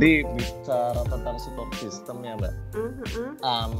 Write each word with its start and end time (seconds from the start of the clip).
tadi 0.00 0.24
bicara 0.32 1.04
tentang 1.12 1.36
support 1.36 1.68
system 1.76 2.24
ya 2.24 2.32
mbak 2.40 2.56
Mhm. 2.72 3.36
um, 3.44 3.74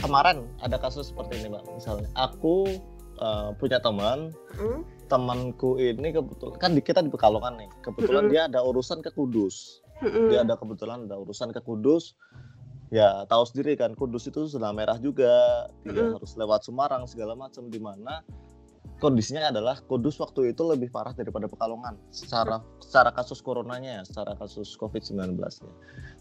kemarin 0.00 0.48
ada 0.64 0.80
kasus 0.80 1.12
seperti 1.12 1.36
ini 1.36 1.52
mbak 1.52 1.68
misalnya 1.76 2.08
aku 2.16 2.64
uh, 3.20 3.52
punya 3.60 3.76
teman 3.76 4.32
Mhm. 4.56 5.04
temanku 5.12 5.76
ini 5.76 6.16
kebetulan 6.16 6.56
kan 6.56 6.72
kita 6.80 7.04
di 7.04 7.12
Pekalongan 7.12 7.60
nih 7.60 7.68
kebetulan 7.84 8.24
Mm-mm. 8.24 8.32
dia 8.32 8.48
ada 8.48 8.64
urusan 8.64 9.04
ke 9.04 9.12
Kudus 9.12 9.84
Mhm. 10.00 10.32
dia 10.32 10.48
ada 10.48 10.56
kebetulan 10.56 11.04
ada 11.04 11.20
urusan 11.20 11.52
ke 11.52 11.60
Kudus 11.60 12.16
ya 12.88 13.28
tahu 13.28 13.44
sendiri 13.44 13.76
kan 13.76 13.92
Kudus 13.92 14.32
itu 14.32 14.48
zona 14.48 14.72
merah 14.72 14.96
juga 14.96 15.68
dia 15.84 15.92
Mm-mm. 15.92 16.16
harus 16.16 16.40
lewat 16.40 16.64
Semarang 16.64 17.04
segala 17.04 17.36
macam 17.36 17.68
di 17.68 17.76
mana 17.76 18.24
kondisinya 19.00 19.48
adalah 19.48 19.80
Kudus 19.88 20.20
waktu 20.20 20.52
itu 20.52 20.62
lebih 20.68 20.92
parah 20.92 21.16
daripada 21.16 21.48
Pekalongan 21.48 21.96
secara 22.12 22.60
secara 22.78 23.10
kasus 23.10 23.40
coronanya 23.40 24.00
ya 24.00 24.02
secara 24.04 24.36
kasus 24.36 24.76
COVID-19 24.76 25.40
nya. 25.40 25.72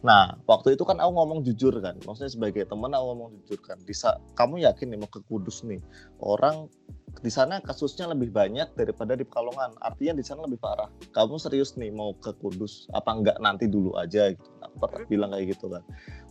Nah 0.02 0.40
waktu 0.48 0.80
itu 0.80 0.88
kan 0.88 0.98
aku 1.04 1.12
ngomong 1.12 1.44
jujur 1.44 1.76
kan 1.84 2.00
maksudnya 2.08 2.32
sebagai 2.32 2.64
teman 2.66 2.96
aku 2.96 3.06
ngomong 3.14 3.30
jujur 3.44 3.60
kan 3.68 3.78
bisa 3.84 4.16
kamu 4.40 4.64
yakin 4.64 4.96
nih 4.96 5.00
mau 5.04 5.12
ke 5.12 5.20
Kudus 5.28 5.62
nih? 5.68 5.84
Orang 6.24 6.72
di 7.20 7.28
sana 7.28 7.60
kasusnya 7.60 8.08
lebih 8.08 8.32
banyak 8.32 8.72
daripada 8.80 9.12
di 9.20 9.28
Pekalongan 9.28 9.76
artinya 9.84 10.16
di 10.16 10.24
sana 10.24 10.48
lebih 10.48 10.64
parah. 10.64 10.88
Kamu 11.12 11.36
serius 11.36 11.76
nih 11.76 11.92
mau 11.92 12.16
ke 12.16 12.32
Kudus 12.40 12.88
apa 12.96 13.12
enggak 13.12 13.38
nanti 13.44 13.68
dulu 13.68 13.92
aja 14.00 14.32
gitu? 14.32 14.48
Aku 14.64 14.76
pernah 14.88 15.04
bilang 15.12 15.30
kayak 15.36 15.52
gitu 15.52 15.68
kan. 15.68 15.84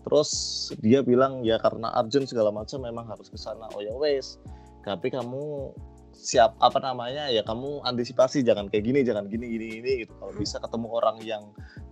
Terus 0.08 0.30
dia 0.80 1.04
bilang 1.04 1.44
ya 1.44 1.60
karena 1.60 1.92
urgent 2.00 2.24
segala 2.24 2.48
macam 2.48 2.80
memang 2.80 3.04
harus 3.04 3.28
ke 3.28 3.36
sana. 3.36 3.68
Oh 3.76 3.84
ya 3.84 3.92
wes 3.92 4.40
tapi 4.88 5.12
kamu 5.12 5.76
siap 6.18 6.58
apa 6.58 6.82
namanya 6.82 7.30
ya 7.30 7.46
kamu 7.46 7.78
antisipasi 7.86 8.42
jangan 8.42 8.66
kayak 8.66 8.90
gini 8.90 9.06
jangan 9.06 9.30
gini 9.30 9.46
gini 9.54 9.66
gini 9.78 9.90
gitu. 10.02 10.12
Kalau 10.18 10.34
bisa 10.34 10.58
ketemu 10.58 10.86
orang 10.90 11.16
yang 11.22 11.44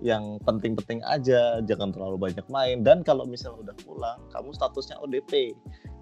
yang 0.03 0.43
penting-penting 0.43 0.99
aja 1.07 1.63
jangan 1.63 1.95
terlalu 1.95 2.19
banyak 2.19 2.43
main. 2.51 2.83
Dan 2.83 3.07
kalau 3.07 3.23
misalnya 3.23 3.71
udah 3.71 3.77
pulang 3.87 4.19
kamu 4.35 4.51
statusnya 4.51 4.99
ODP 4.99 5.55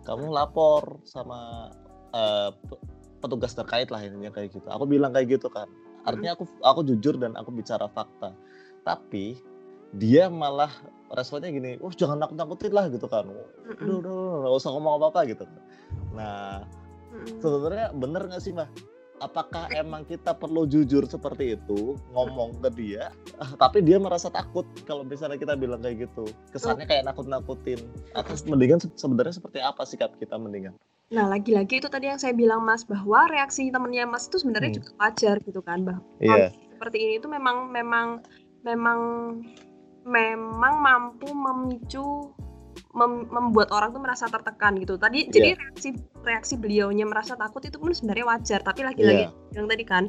kamu 0.09 0.33
lapor 0.33 1.05
sama 1.05 1.69
pe- 2.65 2.81
petugas 3.21 3.53
terkait 3.53 3.93
lah 3.93 4.01
intinya 4.01 4.33
kayak 4.33 4.57
gitu. 4.57 4.65
Aku 4.73 4.89
bilang 4.89 5.13
kayak 5.13 5.37
gitu 5.37 5.53
kan. 5.53 5.69
Artinya 6.09 6.33
aku 6.37 6.49
aku 6.65 6.81
jujur 6.85 7.21
dan 7.21 7.37
aku 7.37 7.53
bicara 7.53 7.89
fakta. 7.93 8.33
Tapi 8.85 9.37
dia 9.95 10.27
malah 10.29 10.73
responnya 11.15 11.53
gini, 11.53 11.79
wah 11.79 11.95
jangan 11.95 12.19
nakut 12.19 12.35
nakutin 12.35 12.73
lah 12.75 12.91
gitu 12.91 13.07
kan, 13.07 13.23
udah 13.31 13.47
Mhm. 13.79 13.87
udah 13.87 13.97
udah, 14.03 14.19
nggak 14.43 14.55
usah 14.59 14.71
ngomong 14.75 14.93
apa 14.99 15.07
apa 15.15 15.21
gitu. 15.31 15.45
kan. 15.47 15.63
Nah 16.13 16.67
Sebenarnya 17.39 17.87
bener 17.95 18.23
nggak 18.27 18.43
sih 18.43 18.53
mbak? 18.53 18.69
Apakah 19.23 19.71
emang 19.71 20.03
kita 20.05 20.35
perlu 20.35 20.67
jujur 20.67 21.07
seperti 21.07 21.55
itu 21.55 21.95
ngomong 22.11 22.59
ke 22.61 22.69
dia, 22.75 23.15
ah, 23.39 23.55
tapi 23.55 23.79
dia 23.81 23.97
merasa 23.97 24.27
takut 24.27 24.67
kalau 24.85 25.07
misalnya 25.07 25.39
kita 25.39 25.55
bilang 25.55 25.79
kayak 25.81 26.11
gitu, 26.11 26.27
kesannya 26.51 26.83
kayak 26.85 27.07
nakut-nakutin. 27.07 27.79
Atau 28.13 28.35
mendingan 28.51 28.83
se- 28.83 28.91
sebenarnya 28.99 29.39
seperti 29.39 29.63
apa 29.63 29.87
sikap 29.87 30.19
kita 30.19 30.35
mendingan? 30.35 30.75
Nah, 31.15 31.31
lagi-lagi 31.31 31.79
itu 31.79 31.87
tadi 31.87 32.11
yang 32.11 32.19
saya 32.19 32.35
bilang 32.35 32.67
Mas 32.67 32.83
bahwa 32.83 33.31
reaksi 33.31 33.71
temennya 33.71 34.03
Mas 34.03 34.27
itu 34.27 34.43
sebenarnya 34.43 34.75
Hmm. 34.75 34.79
juga 34.83 34.91
wajar 34.99 35.37
gitu 35.47 35.61
kan, 35.63 35.79
bah. 35.87 35.99
Iya, 36.19 36.51
Seperti 36.75 36.97
ini 36.99 37.13
itu 37.23 37.31
memang 37.31 37.71
memang 37.71 38.19
memang 38.67 38.99
memang 40.05 40.75
mampu 40.83 41.31
memicu 41.31 42.35
mem- 42.95 43.27
membuat 43.29 43.75
orang 43.75 43.91
tuh 43.91 44.01
merasa 44.01 44.31
tertekan 44.31 44.79
gitu. 44.79 44.95
Tadi 44.97 45.27
jadi 45.29 45.59
reaksi 45.59 45.99
reaksi 46.23 46.55
beliaunya 46.55 47.05
merasa 47.05 47.35
takut 47.35 47.61
itu 47.67 47.77
pun 47.77 47.91
sebenarnya 47.91 48.25
wajar, 48.25 48.61
tapi 48.63 48.87
lagi-lagi 48.87 49.29
Iya. 49.29 49.59
yang 49.59 49.67
tadi 49.67 49.85
kan. 49.85 50.05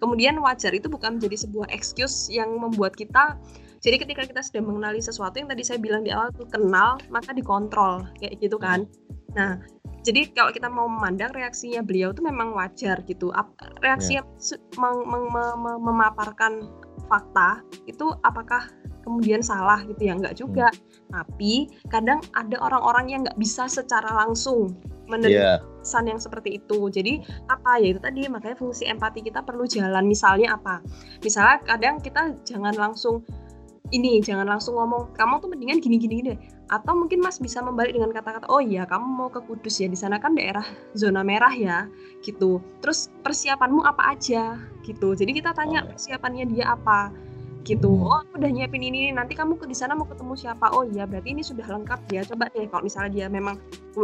Kemudian 0.00 0.40
wajar 0.40 0.72
itu 0.72 0.88
bukan 0.88 1.20
menjadi 1.20 1.46
sebuah 1.46 1.68
excuse 1.70 2.32
yang 2.32 2.56
membuat 2.56 2.96
kita 2.96 3.36
jadi 3.80 3.96
ketika 3.96 4.28
kita 4.28 4.40
sudah 4.44 4.60
mengenali 4.60 5.00
sesuatu 5.00 5.40
yang 5.40 5.48
tadi 5.48 5.64
saya 5.64 5.80
bilang 5.80 6.04
di 6.04 6.12
awal 6.12 6.28
tuh 6.36 6.44
kenal 6.52 7.00
maka 7.08 7.32
dikontrol 7.32 8.04
kayak 8.20 8.36
gitu 8.36 8.60
kan. 8.60 8.84
Nah, 9.32 9.56
jadi 10.04 10.28
kalau 10.36 10.52
kita 10.52 10.68
mau 10.68 10.84
memandang 10.84 11.32
reaksinya 11.32 11.80
beliau 11.80 12.12
tuh 12.12 12.24
memang 12.24 12.52
wajar 12.52 13.00
gitu. 13.08 13.32
Reaksi 13.80 14.20
yang 14.20 14.28
su- 14.36 14.60
meng- 14.76 15.08
meng- 15.08 15.32
me- 15.32 15.56
me- 15.56 15.80
memaparkan 15.80 16.68
fakta 17.10 17.66
itu 17.90 18.14
apakah 18.22 18.70
kemudian 19.02 19.42
salah 19.42 19.82
gitu 19.90 20.06
ya? 20.06 20.14
Enggak 20.14 20.38
juga. 20.38 20.70
Tapi 21.10 21.66
kadang 21.90 22.22
ada 22.38 22.54
orang-orang 22.62 23.10
yang 23.10 23.20
nggak 23.26 23.38
bisa 23.42 23.66
secara 23.66 24.06
langsung 24.14 24.78
menerima 25.10 25.58
iya, 25.58 25.82
pesan 25.82 26.06
yang 26.06 26.22
seperti 26.22 26.62
itu. 26.62 26.86
Jadi 26.86 27.18
apa 27.50 27.82
ya 27.82 27.90
itu 27.90 28.00
tadi 28.00 28.30
makanya 28.30 28.56
fungsi 28.62 28.86
empati 28.86 29.26
kita 29.26 29.42
perlu 29.42 29.66
jalan. 29.66 30.06
Misalnya 30.06 30.54
apa? 30.54 30.78
Misalnya 31.26 31.58
kadang 31.66 31.98
kita 31.98 32.38
jangan 32.46 32.78
langsung 32.78 33.26
ini 33.90 34.22
jangan 34.22 34.46
langsung 34.46 34.78
ngomong 34.78 35.10
kamu 35.18 35.42
tuh 35.42 35.50
mendingan 35.50 35.82
gini 35.82 35.96
gini 35.98 36.16
deh. 36.22 36.38
Atau 36.70 36.94
mungkin 36.94 37.18
Mas 37.18 37.42
bisa 37.42 37.58
membalik 37.58 37.98
dengan 37.98 38.14
kata-kata 38.14 38.46
oh 38.46 38.62
iya 38.62 38.86
kamu 38.86 39.06
mau 39.10 39.28
ke 39.28 39.42
Kudus 39.42 39.82
ya 39.82 39.90
di 39.90 39.98
sana 39.98 40.22
kan 40.22 40.38
daerah 40.38 40.62
zona 40.94 41.26
merah 41.26 41.50
ya 41.50 41.90
gitu. 42.22 42.62
Terus 42.78 43.10
persiapanmu 43.26 43.82
apa 43.82 44.14
aja 44.14 44.54
gitu. 44.86 45.18
Jadi 45.18 45.42
kita 45.42 45.50
tanya 45.50 45.82
persiapannya 45.82 46.46
dia 46.46 46.70
apa 46.70 47.10
gitu. 47.66 47.90
Hmm. 47.90 48.06
Oh 48.06 48.16
aku 48.22 48.40
udah 48.40 48.50
nyiapin 48.54 48.80
ini 48.86 49.10
nih. 49.10 49.18
nanti 49.18 49.34
kamu 49.34 49.58
ke 49.58 49.66
di 49.66 49.76
sana 49.76 49.98
mau 49.98 50.06
ketemu 50.06 50.32
siapa? 50.38 50.70
Oh 50.72 50.86
iya 50.86 51.04
berarti 51.04 51.34
ini 51.34 51.42
sudah 51.42 51.66
lengkap 51.66 52.00
ya. 52.14 52.22
Coba 52.22 52.46
deh 52.54 52.70
kalau 52.70 52.86
misalnya 52.86 53.10
dia 53.10 53.26
memang 53.26 53.58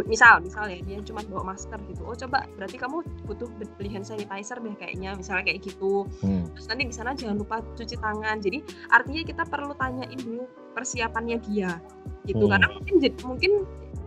misal 0.04 0.42
misal 0.42 0.66
ya 0.66 0.82
dia 0.82 0.98
cuma 1.06 1.22
bawa 1.30 1.54
masker 1.54 1.78
gitu 1.86 2.02
oh 2.02 2.16
coba 2.18 2.44
berarti 2.58 2.76
kamu 2.76 3.06
butuh 3.24 3.46
beli 3.78 3.88
hand 3.88 4.02
sanitizer 4.02 4.58
deh 4.58 4.74
kayaknya 4.74 5.14
misalnya 5.14 5.46
kayak 5.46 5.62
gitu 5.62 6.08
Hmm. 6.20 6.48
terus 6.52 6.66
nanti 6.66 6.82
di 6.90 6.94
sana 6.94 7.14
jangan 7.14 7.38
lupa 7.38 7.62
cuci 7.78 7.96
tangan 8.00 8.42
jadi 8.42 8.58
artinya 8.90 9.22
kita 9.22 9.42
perlu 9.46 9.72
tanyain 9.78 10.18
dulu 10.18 10.44
persiapannya 10.76 11.40
dia 11.48 11.80
gitu 12.28 12.44
Hmm. 12.44 12.52
karena 12.52 12.68
mungkin 12.68 12.94
mungkin 13.24 13.52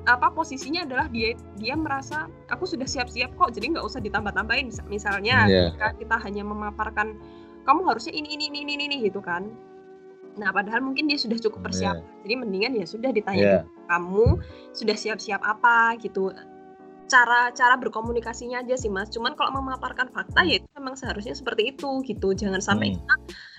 apa 0.05 0.29
posisinya 0.31 0.85
adalah 0.85 1.09
dia 1.09 1.33
dia 1.57 1.73
merasa 1.73 2.29
aku 2.47 2.69
sudah 2.69 2.85
siap-siap 2.85 3.33
kok 3.35 3.49
jadi 3.51 3.73
nggak 3.77 3.85
usah 3.85 3.97
ditambah-tambahin 3.99 4.69
Mis- 4.69 4.85
misalnya 4.85 5.49
Iya. 5.49 5.73
ketika 5.73 5.87
kita 5.97 6.15
hanya 6.29 6.43
memaparkan 6.45 7.17
kamu 7.65 7.85
harusnya 7.89 8.13
ini 8.13 8.37
ini 8.37 8.49
ini 8.53 8.59
ini, 8.69 8.73
ini 8.85 8.97
gitu 9.09 9.19
kan 9.19 9.49
nah 10.37 10.53
padahal 10.53 10.79
mungkin 10.79 11.09
dia 11.09 11.17
sudah 11.19 11.35
cukup 11.35 11.59
Iya. 11.59 11.65
persiapan 11.67 12.03
jadi 12.23 12.33
mendingan 12.37 12.71
ya 12.77 12.85
sudah 12.85 13.09
ditanya 13.11 13.43
dulu, 13.65 13.69
kamu 13.89 14.25
sudah 14.71 14.95
siap-siap 14.95 15.41
apa 15.41 15.97
gitu 15.99 16.29
cara 17.09 17.49
cara 17.51 17.75
berkomunikasinya 17.75 18.61
aja 18.61 18.77
sih 18.77 18.87
mas 18.87 19.09
cuman 19.09 19.33
kalau 19.33 19.57
memaparkan 19.57 20.07
fakta 20.13 20.45
ya 20.45 20.61
itu 20.61 20.67
memang 20.77 20.93
seharusnya 20.93 21.33
seperti 21.33 21.73
itu 21.73 22.05
gitu 22.05 22.31
jangan 22.31 22.61
sampai 22.61 22.93
Hmm. 22.93 23.01
kita 23.01 23.15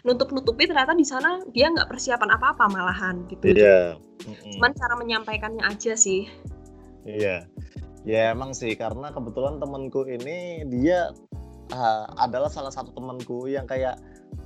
nutup-nutupi 0.06 0.64
ternyata 0.64 0.94
di 0.94 1.04
sana 1.04 1.42
dia 1.50 1.68
nggak 1.68 1.90
persiapan 1.90 2.30
apa-apa 2.38 2.64
malahan 2.70 3.26
gitu 3.26 3.50
Iya. 3.52 3.98
Mm-mm. 4.24 4.52
cuman 4.56 4.70
cara 4.72 4.94
menyampaikannya 4.96 5.64
aja 5.66 5.92
sih 5.98 6.30
Iya, 7.00 7.48
ya 8.04 8.20
emang 8.30 8.52
sih 8.52 8.76
karena 8.76 9.08
kebetulan 9.10 9.56
temanku 9.56 10.04
ini 10.04 10.68
dia 10.68 11.10
ah, 11.72 12.04
adalah 12.20 12.52
salah 12.52 12.68
satu 12.70 12.92
temanku 12.92 13.48
yang 13.48 13.64
kayak 13.64 13.96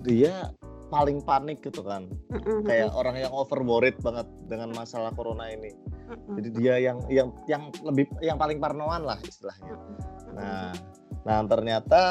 dia 0.06 0.54
paling 0.94 1.18
panik 1.26 1.58
gitu 1.66 1.82
kan, 1.82 2.06
Mm-mm, 2.30 2.62
kayak 2.62 2.94
orang 2.94 3.18
yang 3.18 3.34
over 3.34 3.58
worried 3.66 3.98
banget 3.98 4.30
dengan 4.46 4.70
masalah 4.70 5.10
corona 5.10 5.50
ini. 5.50 5.74
mm-mm, 5.74 6.38
Jadi 6.38 6.48
dia 6.54 6.74
yang 6.78 7.02
yang 7.10 7.34
yang 7.50 7.74
lebih 7.82 8.06
yang 8.22 8.38
paling 8.38 8.62
parnoan 8.62 9.02
lah 9.02 9.18
istilahnya. 9.26 9.74
Nah, 10.38 10.70
nah 11.26 11.38
ternyata 11.50 12.02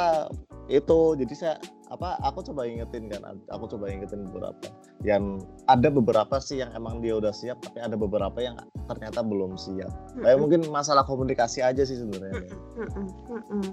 itu 0.72 1.20
jadi 1.20 1.34
saya 1.36 1.56
apa 1.92 2.18
aku 2.26 2.42
coba 2.42 2.66
ingetin 2.66 3.06
kan 3.12 3.38
aku 3.52 3.70
coba 3.76 3.92
ingetin 3.92 4.26
beberapa. 4.32 4.72
Yang 5.04 5.44
ada 5.68 5.90
beberapa 5.92 6.36
sih 6.40 6.64
yang 6.64 6.72
emang 6.74 7.04
dia 7.04 7.20
udah 7.20 7.36
siap 7.36 7.60
tapi 7.62 7.84
ada 7.84 7.94
beberapa 8.00 8.40
yang 8.40 8.56
ternyata 8.88 9.22
belum 9.22 9.60
siap. 9.60 9.92
Kayak 10.18 10.24
mm-mm, 10.24 10.40
mungkin 10.40 10.62
masalah 10.74 11.04
komunikasi 11.06 11.62
aja 11.62 11.84
sih 11.84 12.00
sebenarnya. 12.00 12.50
Mm-mm, 12.80 13.08
mm-mm. 13.30 13.66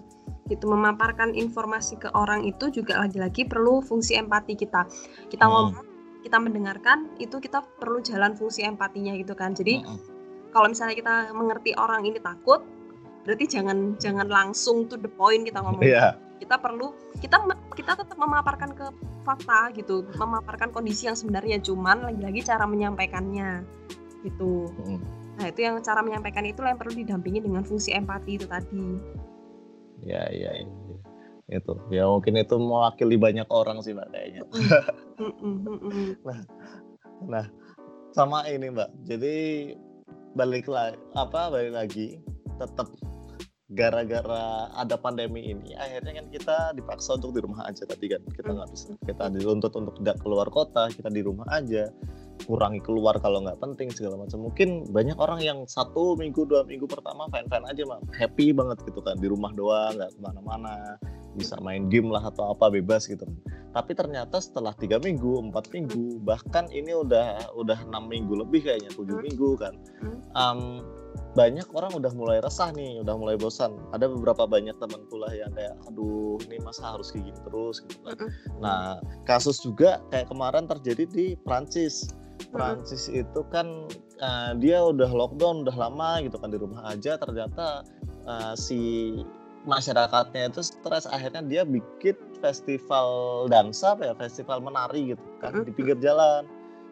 gitu 0.50 0.66
memaparkan 0.66 1.30
informasi 1.38 1.94
ke 2.02 2.10
orang 2.10 2.42
itu 2.42 2.74
juga 2.74 2.98
lagi-lagi 2.98 3.46
perlu 3.46 3.78
fungsi 3.80 4.18
empati 4.18 4.58
kita. 4.58 4.82
Kita 5.30 5.46
Hmm. 5.46 5.54
ngomong 5.72 5.86
kita 6.20 6.36
mendengarkan 6.36 7.08
itu 7.16 7.40
kita 7.40 7.64
perlu 7.80 8.02
jalan 8.04 8.36
fungsi 8.36 8.66
empatinya 8.66 9.14
gitu 9.16 9.32
kan. 9.32 9.54
Jadi 9.54 9.80
Mm-mm. 9.80 9.98
kalau 10.50 10.68
misalnya 10.68 10.98
kita 10.98 11.14
mengerti 11.32 11.72
orang 11.78 12.04
ini 12.04 12.18
takut 12.20 12.66
berarti 13.24 13.46
jangan 13.46 13.96
jangan 13.96 14.26
langsung 14.28 14.90
to 14.90 14.98
the 14.98 15.08
point 15.08 15.46
kita 15.46 15.62
ngomong. 15.62 15.86
Iya 15.86 16.18
kita 16.40 16.56
perlu 16.56 16.96
kita 17.20 17.36
kita 17.76 17.92
tetap 18.00 18.16
memaparkan 18.16 18.72
ke 18.72 18.88
fakta 19.22 19.70
gitu 19.76 20.08
memaparkan 20.16 20.72
kondisi 20.72 21.06
yang 21.06 21.14
sebenarnya 21.14 21.60
cuman 21.60 22.08
lagi-lagi 22.08 22.40
cara 22.48 22.64
menyampaikannya 22.64 23.62
gitu. 24.24 24.68
Nah 25.36 25.46
itu 25.48 25.60
yang 25.64 25.80
cara 25.84 26.00
menyampaikan 26.00 26.44
itu 26.48 26.60
yang 26.64 26.80
perlu 26.80 26.92
didampingi 26.96 27.44
dengan 27.44 27.62
fungsi 27.64 27.92
empati 27.92 28.40
itu 28.40 28.46
tadi. 28.48 28.88
Ya 30.04 30.24
iya 30.32 30.64
iya 30.64 30.68
itu 31.50 31.74
ya 31.90 32.06
mungkin 32.06 32.38
itu 32.38 32.54
mewakili 32.62 33.18
banyak 33.18 33.48
orang 33.50 33.82
sih 33.82 33.90
mbak 33.90 34.08
kayaknya. 34.14 34.42
Mm-mm. 35.18 36.14
nah 37.32 37.44
sama 38.14 38.46
ini 38.46 38.70
mbak. 38.70 38.90
Jadi 39.04 39.34
balik 40.38 40.70
lagi 40.70 40.94
apa 41.18 41.50
balik 41.50 41.74
lagi 41.74 42.22
tetap 42.54 42.86
gara-gara 43.70 44.66
ada 44.74 44.98
pandemi 44.98 45.54
ini 45.54 45.78
akhirnya 45.78 46.18
kan 46.18 46.26
kita 46.26 46.56
dipaksa 46.74 47.14
untuk 47.14 47.38
di 47.38 47.40
rumah 47.46 47.62
aja 47.70 47.86
tadi 47.86 48.10
kan. 48.10 48.22
Kita 48.26 48.50
nggak 48.50 48.70
bisa. 48.74 48.90
Kita 49.06 49.30
dituntut 49.30 49.72
untuk 49.78 49.94
tidak 50.02 50.18
keluar 50.26 50.50
kota 50.50 50.90
kita 50.90 51.06
di 51.06 51.22
rumah 51.22 51.46
aja. 51.54 51.86
Kurangi 52.40 52.82
keluar 52.82 53.20
kalau 53.22 53.46
nggak 53.46 53.62
penting 53.62 53.94
segala 53.94 54.18
macam. 54.26 54.42
Mungkin 54.42 54.90
banyak 54.90 55.14
orang 55.22 55.40
yang 55.44 55.58
satu 55.70 56.18
minggu 56.18 56.50
dua 56.50 56.66
minggu 56.66 56.90
pertama 56.90 57.30
fine 57.30 57.46
fine 57.46 57.66
aja 57.70 57.82
mah 57.86 58.02
happy 58.18 58.50
banget 58.50 58.82
gitu 58.90 58.98
kan. 59.06 59.14
Di 59.22 59.30
rumah 59.30 59.54
doang 59.54 59.94
nggak 59.94 60.18
ke 60.18 60.20
mana-mana. 60.20 60.98
Bisa 61.38 61.54
main 61.62 61.86
game 61.86 62.10
lah 62.10 62.26
atau 62.26 62.50
apa 62.50 62.74
bebas 62.74 63.06
gitu. 63.06 63.22
Tapi 63.70 63.94
ternyata 63.94 64.42
setelah 64.42 64.74
tiga 64.74 64.98
minggu 64.98 65.46
empat 65.46 65.70
minggu 65.70 66.18
bahkan 66.26 66.66
ini 66.74 66.90
udah 66.90 67.54
udah 67.54 67.86
enam 67.86 68.10
minggu 68.10 68.34
lebih 68.34 68.66
kayaknya 68.66 68.90
tujuh 68.98 69.14
hmm. 69.14 69.26
minggu 69.30 69.50
kan. 69.54 69.74
Um, 70.34 70.82
banyak 71.30 71.66
orang 71.78 71.94
udah 71.94 72.10
mulai 72.18 72.42
resah 72.42 72.74
nih 72.74 72.98
udah 73.06 73.14
mulai 73.14 73.38
bosan. 73.38 73.78
Ada 73.94 74.10
beberapa 74.10 74.50
banyak 74.50 74.74
teman 74.82 75.06
kuliah 75.06 75.46
yang 75.46 75.52
kayak 75.54 75.74
aduh 75.86 76.42
ini 76.50 76.58
masa 76.62 76.98
harus 76.98 77.14
kayak 77.14 77.30
gini 77.30 77.40
terus 77.46 77.76
gitu 77.86 77.98
kan. 78.02 78.16
Nah 78.58 78.98
kasus 79.30 79.62
juga 79.62 80.02
kayak 80.10 80.26
kemarin 80.26 80.66
terjadi 80.66 81.04
di 81.06 81.26
Prancis. 81.46 82.10
Prancis 82.50 83.06
itu 83.06 83.40
kan 83.54 83.86
uh, 84.18 84.52
dia 84.58 84.82
udah 84.82 85.06
lockdown 85.06 85.62
udah 85.62 85.76
lama 85.76 86.18
gitu 86.26 86.34
kan 86.34 86.50
di 86.50 86.58
rumah 86.58 86.82
aja. 86.90 87.14
Ternyata 87.14 87.86
uh, 88.26 88.54
si 88.58 89.14
masyarakatnya 89.70 90.50
itu 90.50 90.66
stres. 90.66 91.06
Akhirnya 91.06 91.46
dia 91.46 91.62
bikin 91.62 92.18
festival 92.42 93.46
dansa 93.46 93.94
apa 93.94 94.10
ya 94.10 94.14
festival 94.18 94.58
menari 94.64 95.14
gitu 95.14 95.22
kan 95.38 95.62
di 95.62 95.70
pinggir 95.70 95.94
jalan. 96.02 96.42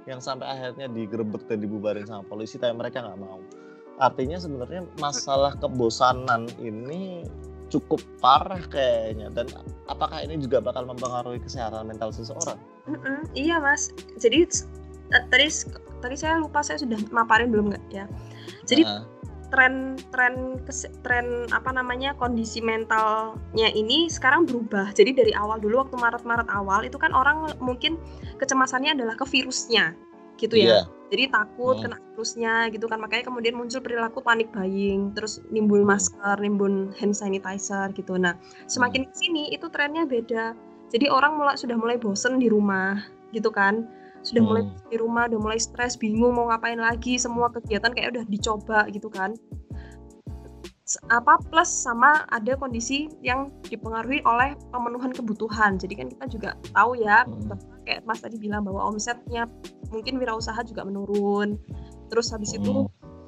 Yang 0.06 0.31
sampai 0.31 0.46
akhirnya 0.46 0.87
digerebek 0.88 1.44
dan 1.50 1.58
dibubarin 1.61 2.06
sama 2.06 2.25
polisi 2.25 2.56
tapi 2.56 2.73
mereka 2.73 3.05
nggak 3.05 3.20
mau 3.20 3.43
artinya 3.99 4.39
sebenarnya 4.39 4.87
masalah 5.03 5.55
kebosanan 5.59 6.47
ini 6.62 7.27
cukup 7.69 8.00
parah 8.23 8.62
kayaknya 8.73 9.29
dan 9.35 9.47
apakah 9.93 10.25
ini 10.25 10.41
juga 10.41 10.65
bakal 10.65 10.89
mempengaruhi 10.89 11.43
kesehatan 11.45 11.91
mental 11.91 12.09
seseorang? 12.15 12.56
Mm-mm, 12.89 13.29
iya 13.37 13.61
mas, 13.61 13.93
jadi 14.17 14.49
tadi 15.29 15.47
tadi 16.00 16.17
saya 16.17 16.41
lupa 16.41 16.65
saya 16.65 16.81
sudah 16.81 16.97
maparin 17.12 17.53
belum 17.53 17.75
nggak 17.75 17.85
ya? 17.93 18.09
Jadi 18.65 18.83
uh 18.89 19.05
tren 19.49 19.97
tren 20.12 20.61
tren 21.00 21.49
apa 21.56 21.73
namanya 21.73 22.12
kondisi 22.21 22.61
mentalnya 22.61 23.69
ini 23.73 24.09
sekarang 24.12 24.45
berubah. 24.45 24.93
Jadi 24.93 25.17
dari 25.17 25.33
awal 25.33 25.56
dulu 25.56 25.81
waktu 25.89 25.97
Maret-Maret 25.97 26.49
awal 26.53 26.85
itu 26.85 27.00
kan 27.00 27.17
orang 27.17 27.49
mungkin 27.56 27.97
kecemasannya 28.37 28.93
adalah 28.93 29.17
ke 29.17 29.25
virusnya 29.25 29.97
gitu 30.37 30.61
ya. 30.61 30.69
Yeah. 30.69 30.85
Jadi 31.08 31.32
takut 31.32 31.81
hmm. 31.81 31.82
kena 31.88 31.96
virusnya 32.12 32.55
gitu 32.69 32.84
kan. 32.84 33.00
Makanya 33.00 33.25
kemudian 33.32 33.56
muncul 33.56 33.81
perilaku 33.81 34.20
panik 34.20 34.52
buying, 34.52 35.16
terus 35.16 35.40
nimbul 35.49 35.81
masker, 35.84 36.37
nimbul 36.40 36.93
hand 37.00 37.16
sanitizer 37.16 37.88
gitu. 37.96 38.20
Nah, 38.20 38.37
semakin 38.69 39.08
hmm. 39.08 39.10
ke 39.10 39.14
sini 39.16 39.43
itu 39.52 39.66
trennya 39.72 40.05
beda. 40.05 40.52
Jadi 40.88 41.08
orang 41.08 41.37
mulai 41.37 41.56
sudah 41.56 41.76
mulai 41.76 41.96
bosen 42.00 42.40
di 42.40 42.49
rumah 42.49 42.96
gitu 43.32 43.52
kan 43.52 43.84
sudah 44.26 44.43
mulai 44.43 44.62
hmm. 44.66 44.90
di 44.90 44.96
rumah 44.99 45.31
udah 45.31 45.40
mulai 45.40 45.58
stres 45.60 45.94
bingung 45.94 46.34
mau 46.34 46.50
ngapain 46.50 46.78
lagi 46.78 47.16
semua 47.16 47.49
kegiatan 47.52 47.93
kayak 47.94 48.19
udah 48.19 48.25
dicoba 48.26 48.88
gitu 48.90 49.08
kan 49.08 49.37
apa 51.12 51.37
plus 51.52 51.69
sama 51.69 52.25
ada 52.32 52.56
kondisi 52.56 53.12
yang 53.20 53.52
dipengaruhi 53.69 54.25
oleh 54.25 54.56
pemenuhan 54.72 55.12
kebutuhan 55.12 55.76
jadi 55.76 56.00
kan 56.00 56.08
kita 56.08 56.25
juga 56.32 56.50
tahu 56.72 56.96
ya 56.96 57.28
hmm. 57.28 57.52
kayak 57.84 58.08
Mas 58.08 58.25
tadi 58.25 58.40
bilang 58.40 58.64
bahwa 58.64 58.88
omsetnya 58.88 59.44
mungkin 59.88 60.20
wirausaha 60.20 60.61
juga 60.64 60.85
menurun 60.85 61.56
terus 62.08 62.32
habis 62.32 62.56
hmm. 62.56 62.61
itu 62.64 62.73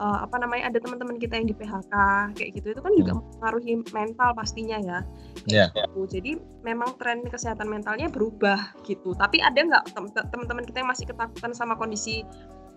uh, 0.01 0.19
apa 0.25 0.41
namanya 0.41 0.73
ada 0.73 0.79
teman-teman 0.81 1.21
kita 1.21 1.37
yang 1.37 1.47
di 1.47 1.55
PHK 1.55 1.95
kayak 2.35 2.51
gitu 2.57 2.67
itu 2.73 2.81
kan 2.81 2.93
juga 2.97 3.13
hmm. 3.13 3.21
mempengaruhi 3.21 3.73
mental 3.93 4.31
pastinya 4.33 4.79
ya 4.81 4.99
yeah. 5.47 5.69
gitu. 5.73 6.09
jadi 6.09 6.41
memang 6.65 6.97
tren 6.97 7.23
kesehatan 7.29 7.69
mentalnya 7.69 8.09
berubah 8.09 8.73
gitu 8.89 9.13
tapi 9.15 9.39
ada 9.45 9.61
nggak 9.61 9.85
teman-teman 10.33 10.65
kita 10.65 10.81
yang 10.81 10.91
masih 10.91 11.07
ketakutan 11.07 11.53
sama 11.53 11.77
kondisi 11.77 12.25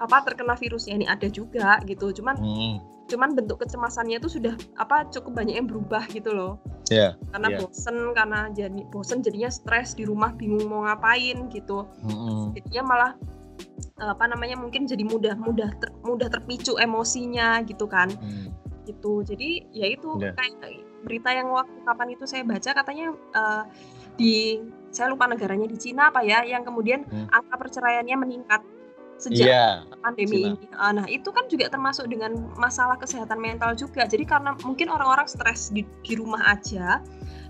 apa 0.04 0.20
terkena 0.28 0.60
virusnya 0.60 1.00
ini 1.00 1.08
ada 1.08 1.32
juga 1.32 1.80
gitu 1.88 2.12
cuman 2.12 2.36
hmm. 2.36 2.76
cuman 3.08 3.30
bentuk 3.40 3.64
kecemasannya 3.64 4.20
itu 4.20 4.28
sudah 4.28 4.54
apa 4.76 5.08
cukup 5.16 5.40
banyak 5.40 5.56
yang 5.56 5.68
berubah 5.70 6.04
gitu 6.12 6.36
loh 6.36 6.60
yeah. 6.92 7.16
karena 7.32 7.56
yeah. 7.56 7.60
bosen 7.64 7.98
karena 8.12 8.40
jadi 8.52 8.82
bosen 8.92 9.24
jadinya 9.24 9.48
stres 9.48 9.96
di 9.96 10.04
rumah 10.04 10.36
bingung 10.36 10.68
mau 10.68 10.84
ngapain 10.84 11.48
gitu 11.56 11.88
hmm. 12.04 12.52
jadinya 12.58 12.84
malah 12.84 13.12
apa 14.02 14.26
namanya 14.28 14.60
mungkin 14.60 14.90
jadi 14.90 15.06
mudah 15.06 15.38
mudah 15.40 15.70
ter, 15.80 15.90
mudah 16.04 16.28
terpicu 16.28 16.76
emosinya 16.76 17.62
gitu 17.64 17.88
kan 17.88 18.12
hmm. 18.12 18.52
gitu 18.90 19.24
jadi 19.24 19.64
ya 19.72 19.88
itu 19.96 20.18
yeah. 20.20 20.36
kayak 20.36 20.84
berita 21.04 21.30
yang 21.36 21.52
waktu 21.52 21.78
kapan 21.84 22.08
itu 22.16 22.24
saya 22.28 22.44
baca 22.48 22.70
katanya 22.74 23.12
uh, 23.36 23.64
di 24.16 24.64
saya 24.94 25.12
lupa 25.12 25.28
negaranya 25.28 25.68
di 25.68 25.78
Cina 25.78 26.10
apa 26.10 26.24
ya 26.24 26.44
yang 26.48 26.64
kemudian 26.64 27.06
hmm. 27.06 27.28
angka 27.32 27.56
perceraiannya 27.60 28.18
meningkat 28.18 28.62
sejak 29.24 29.48
yeah, 29.48 29.74
pandemi 30.04 30.42
Cina. 30.42 30.48
ini. 30.58 30.66
Uh, 30.74 30.92
nah 30.92 31.06
itu 31.08 31.30
kan 31.32 31.46
juga 31.48 31.70
termasuk 31.70 32.10
dengan 32.12 32.34
masalah 32.60 33.00
kesehatan 33.00 33.40
mental 33.40 33.72
juga. 33.78 34.04
Jadi 34.04 34.28
karena 34.28 34.58
mungkin 34.66 34.92
orang-orang 34.92 35.30
stres 35.30 35.72
di, 35.72 35.88
di 36.04 36.14
rumah 36.18 36.44
aja, 36.44 37.00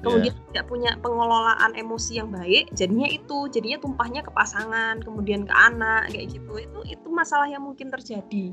kemudian 0.04 0.36
yeah. 0.36 0.46
tidak 0.52 0.66
punya 0.68 0.92
pengelolaan 1.00 1.72
emosi 1.74 2.20
yang 2.20 2.30
baik 2.30 2.70
jadinya 2.76 3.08
itu 3.08 3.38
jadinya 3.50 3.80
tumpahnya 3.80 4.22
ke 4.22 4.32
pasangan 4.36 5.00
kemudian 5.00 5.48
ke 5.48 5.54
anak 5.56 6.12
kayak 6.12 6.28
gitu 6.36 6.54
itu 6.60 6.80
itu 6.92 7.08
masalah 7.08 7.48
yang 7.48 7.64
mungkin 7.64 7.88
terjadi 7.88 8.52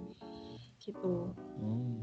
gitu 0.79 1.35
hmm. 1.59 1.99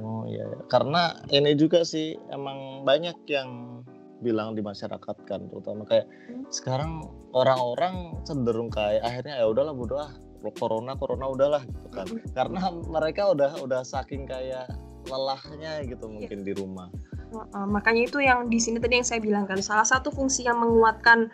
oh 0.00 0.24
iya 0.26 0.48
karena 0.72 1.20
ini 1.28 1.52
juga 1.54 1.84
sih 1.84 2.16
emang 2.32 2.82
banyak 2.88 3.20
yang 3.28 3.84
bilang 4.20 4.52
di 4.56 4.60
masyarakat 4.64 5.16
kan 5.28 5.48
terutama 5.48 5.84
kayak 5.84 6.08
hmm. 6.28 6.48
sekarang 6.48 7.04
orang-orang 7.36 8.16
cenderung 8.24 8.72
kayak 8.72 9.04
akhirnya 9.04 9.40
ya 9.40 9.46
udahlah 9.48 9.76
bodoh 9.76 10.00
ah 10.00 10.12
corona 10.56 10.96
corona 10.96 11.28
udahlah 11.28 11.62
gitu 11.68 11.88
kan 11.92 12.08
hmm. 12.08 12.32
karena 12.32 12.60
mereka 12.88 13.32
udah 13.32 13.60
udah 13.60 13.84
saking 13.84 14.24
kayak 14.24 14.68
lelahnya 15.08 15.80
gitu 15.84 16.04
iya. 16.08 16.12
mungkin 16.12 16.38
yeah. 16.44 16.46
di 16.48 16.52
rumah 16.56 16.88
Uh, 17.30 17.66
makanya 17.70 18.10
itu 18.10 18.18
yang 18.18 18.50
di 18.50 18.58
sini 18.58 18.82
tadi 18.82 18.98
yang 18.98 19.06
saya 19.06 19.22
bilang 19.22 19.46
kan 19.46 19.62
salah 19.62 19.86
satu 19.86 20.10
fungsi 20.10 20.42
yang 20.42 20.58
menguatkan 20.58 21.30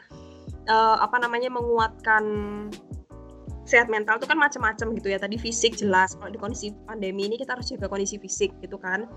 uh, 0.69 0.96
apa 1.00 1.16
namanya 1.16 1.48
menguatkan 1.48 2.25
sehat 3.66 3.90
mental 3.90 4.16
itu 4.16 4.30
kan 4.30 4.38
macam-macam 4.38 4.94
gitu 4.94 5.08
ya 5.10 5.18
tadi 5.18 5.36
fisik 5.36 5.74
jelas 5.74 6.14
kalau 6.14 6.30
di 6.30 6.38
kondisi 6.38 6.70
pandemi 6.86 7.26
ini 7.26 7.36
kita 7.36 7.58
harus 7.58 7.67
jaga 7.67 7.91
kondisi 7.91 8.17
fisik 8.17 8.55
gitu 8.62 8.79
kan 8.79 9.10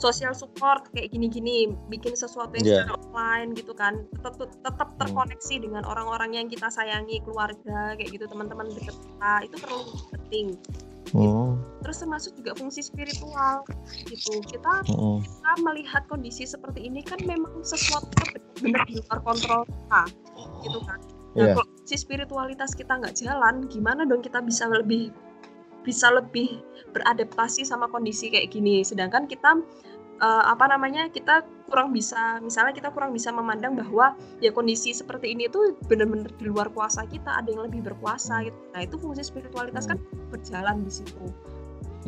sosial 0.00 0.32
support 0.32 0.88
kayak 0.96 1.12
gini-gini 1.12 1.68
bikin 1.92 2.16
sesuatu 2.16 2.50
yang 2.56 2.64
yeah. 2.64 2.74
secara 2.88 2.96
offline 2.96 3.52
gitu 3.52 3.76
kan 3.76 4.08
tetap 4.24 4.48
tetap 4.48 4.88
hmm. 4.88 4.98
terkoneksi 5.04 5.54
dengan 5.60 5.84
orang-orang 5.84 6.32
yang 6.32 6.46
kita 6.48 6.72
sayangi 6.72 7.20
keluarga 7.22 7.94
kayak 8.00 8.08
gitu 8.08 8.24
teman-teman 8.24 8.72
dekat 8.72 8.96
kita 8.96 9.32
itu 9.44 9.56
perlu 9.60 9.80
penting 10.16 10.46
Hmm. 11.10 11.58
Terus 11.82 12.06
termasuk 12.06 12.38
juga 12.38 12.54
fungsi 12.54 12.86
spiritual 12.86 13.66
gitu. 14.06 14.38
Kita 14.46 14.86
hmm. 14.86 15.18
kita 15.26 15.52
melihat 15.66 16.06
kondisi 16.06 16.46
seperti 16.46 16.86
ini 16.86 17.02
kan 17.02 17.18
memang 17.26 17.66
sesuatu 17.66 18.06
benar-benar 18.14 18.82
di 18.86 18.94
luar 19.02 19.18
kontrol 19.26 19.62
kita, 19.66 20.02
gitu 20.62 20.78
kan. 20.86 21.00
Nah, 21.38 21.52
yeah. 21.52 21.54
kalau 21.54 21.66
si 21.86 21.94
spiritualitas 21.94 22.74
kita 22.74 22.98
nggak 22.98 23.14
jalan, 23.18 23.66
gimana 23.70 24.02
dong 24.06 24.22
kita 24.22 24.42
bisa 24.42 24.66
lebih 24.66 25.14
bisa 25.80 26.12
lebih 26.12 26.60
beradaptasi 26.92 27.64
sama 27.64 27.86
kondisi 27.88 28.28
kayak 28.28 28.52
gini. 28.52 28.82
Sedangkan 28.84 29.30
kita 29.30 29.58
uh, 30.20 30.44
apa 30.52 30.68
namanya 30.68 31.08
kita 31.08 31.42
kurang 31.66 31.90
bisa 31.94 32.38
misalnya 32.44 32.76
kita 32.76 32.88
kurang 32.92 33.14
bisa 33.14 33.32
memandang 33.32 33.74
bahwa 33.74 34.14
ya 34.38 34.52
kondisi 34.52 34.92
seperti 34.92 35.32
ini 35.32 35.48
itu 35.48 35.74
benar-benar 35.88 36.30
di 36.36 36.44
luar 36.46 36.68
kuasa 36.70 37.08
kita 37.08 37.40
ada 37.40 37.48
yang 37.48 37.64
lebih 37.66 37.80
berkuasa 37.86 38.44
gitu 38.44 38.58
nah 38.74 38.84
itu 38.84 38.98
fungsi 39.00 39.24
spiritualitas 39.24 39.88
kan 39.88 39.96
berjalan 40.28 40.82
di 40.84 40.92
situ 40.92 41.26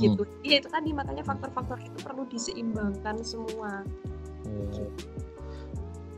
gitu 0.00 0.22
hmm. 0.26 0.46
iya 0.46 0.60
itu 0.60 0.68
tadi 0.68 0.90
makanya 0.90 1.24
faktor-faktor 1.24 1.78
itu 1.80 1.98
perlu 2.02 2.26
diseimbangkan 2.28 3.22
semua 3.22 3.86
hmm. 4.50 4.90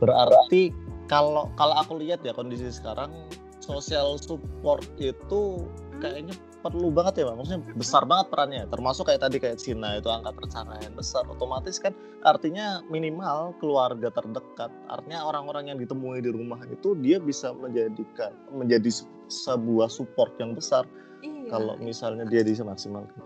berarti 0.01 0.73
kalau 1.05 1.51
kalau 1.59 1.75
aku 1.77 2.01
lihat 2.01 2.25
ya 2.25 2.33
kondisi 2.33 2.69
sekarang 2.73 3.13
sosial 3.61 4.17
support 4.21 4.85
itu 5.01 5.65
kayaknya 5.97 6.37
perlu 6.65 6.89
banget 6.89 7.21
ya 7.21 7.29
Maksudnya 7.29 7.61
besar 7.77 8.09
banget 8.09 8.33
perannya. 8.33 8.63
Termasuk 8.73 9.05
kayak 9.05 9.21
tadi 9.21 9.37
kayak 9.37 9.61
Cina 9.61 10.01
itu 10.01 10.09
angka 10.09 10.33
perceraian 10.33 10.93
besar. 10.97 11.21
Otomatis 11.29 11.77
kan 11.77 11.93
artinya 12.25 12.81
minimal 12.89 13.53
keluarga 13.61 14.09
terdekat. 14.09 14.73
Artinya 14.89 15.29
orang-orang 15.29 15.69
yang 15.69 15.77
ditemui 15.77 16.25
di 16.25 16.33
rumah 16.33 16.57
itu 16.65 16.97
dia 16.97 17.21
bisa 17.21 17.53
menjadikan 17.53 18.33
menjadi 18.49 18.89
sebuah 19.29 19.93
support 19.93 20.33
yang 20.41 20.57
besar. 20.57 20.89
Iya. 21.21 21.53
Kalau 21.53 21.77
misalnya 21.77 22.25
dia 22.25 22.41
bisa 22.41 22.65
maksimalkan. 22.65 23.21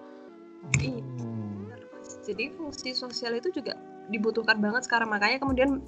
Iya. 0.83 1.00
Hmm. 1.00 1.71
Jadi 2.27 2.51
fungsi 2.59 2.91
sosial 2.91 3.39
itu 3.39 3.55
juga 3.55 3.79
dibutuhkan 4.12 4.59
banget 4.59 4.83
sekarang. 4.83 5.15
Makanya 5.15 5.39
kemudian 5.39 5.79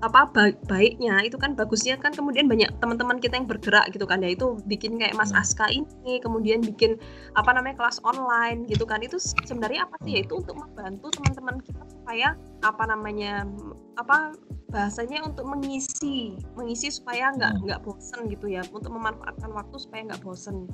apa 0.00 0.30
baiknya 0.70 1.20
itu 1.26 1.36
kan 1.36 1.52
bagusnya 1.58 1.98
kan 1.98 2.14
kemudian 2.14 2.46
banyak 2.46 2.70
teman-teman 2.78 3.18
kita 3.18 3.36
yang 3.36 3.44
bergerak 3.50 3.90
gitu 3.90 4.06
kan 4.06 4.22
ya 4.22 4.32
itu 4.32 4.56
bikin 4.64 4.96
kayak 4.96 5.12
Mas 5.18 5.34
hmm. 5.34 5.42
Aska 5.42 5.66
ini 5.68 6.22
kemudian 6.22 6.62
bikin 6.62 6.96
apa 7.34 7.50
namanya 7.52 7.76
kelas 7.76 7.98
online 8.06 8.64
gitu 8.70 8.86
kan 8.86 9.02
itu 9.02 9.18
sebenarnya 9.18 9.84
apa 9.84 9.98
sih 10.06 10.16
ya 10.16 10.20
itu 10.24 10.40
untuk 10.40 10.56
membantu 10.56 11.10
teman-teman 11.20 11.58
kita 11.60 11.82
supaya 11.90 12.38
apa 12.64 12.82
namanya 12.86 13.44
apa 13.98 14.32
bahasanya 14.70 15.26
untuk 15.26 15.44
mengisi 15.50 16.38
mengisi 16.54 16.88
supaya 16.94 17.34
nggak 17.34 17.52
Hmm. 17.58 17.62
nggak 17.66 17.80
bosen 17.82 18.30
gitu 18.30 18.46
ya 18.46 18.62
untuk 18.70 18.94
memanfaatkan 18.94 19.50
waktu 19.52 19.76
supaya 19.76 20.06
nggak 20.06 20.22
bosen 20.22 20.70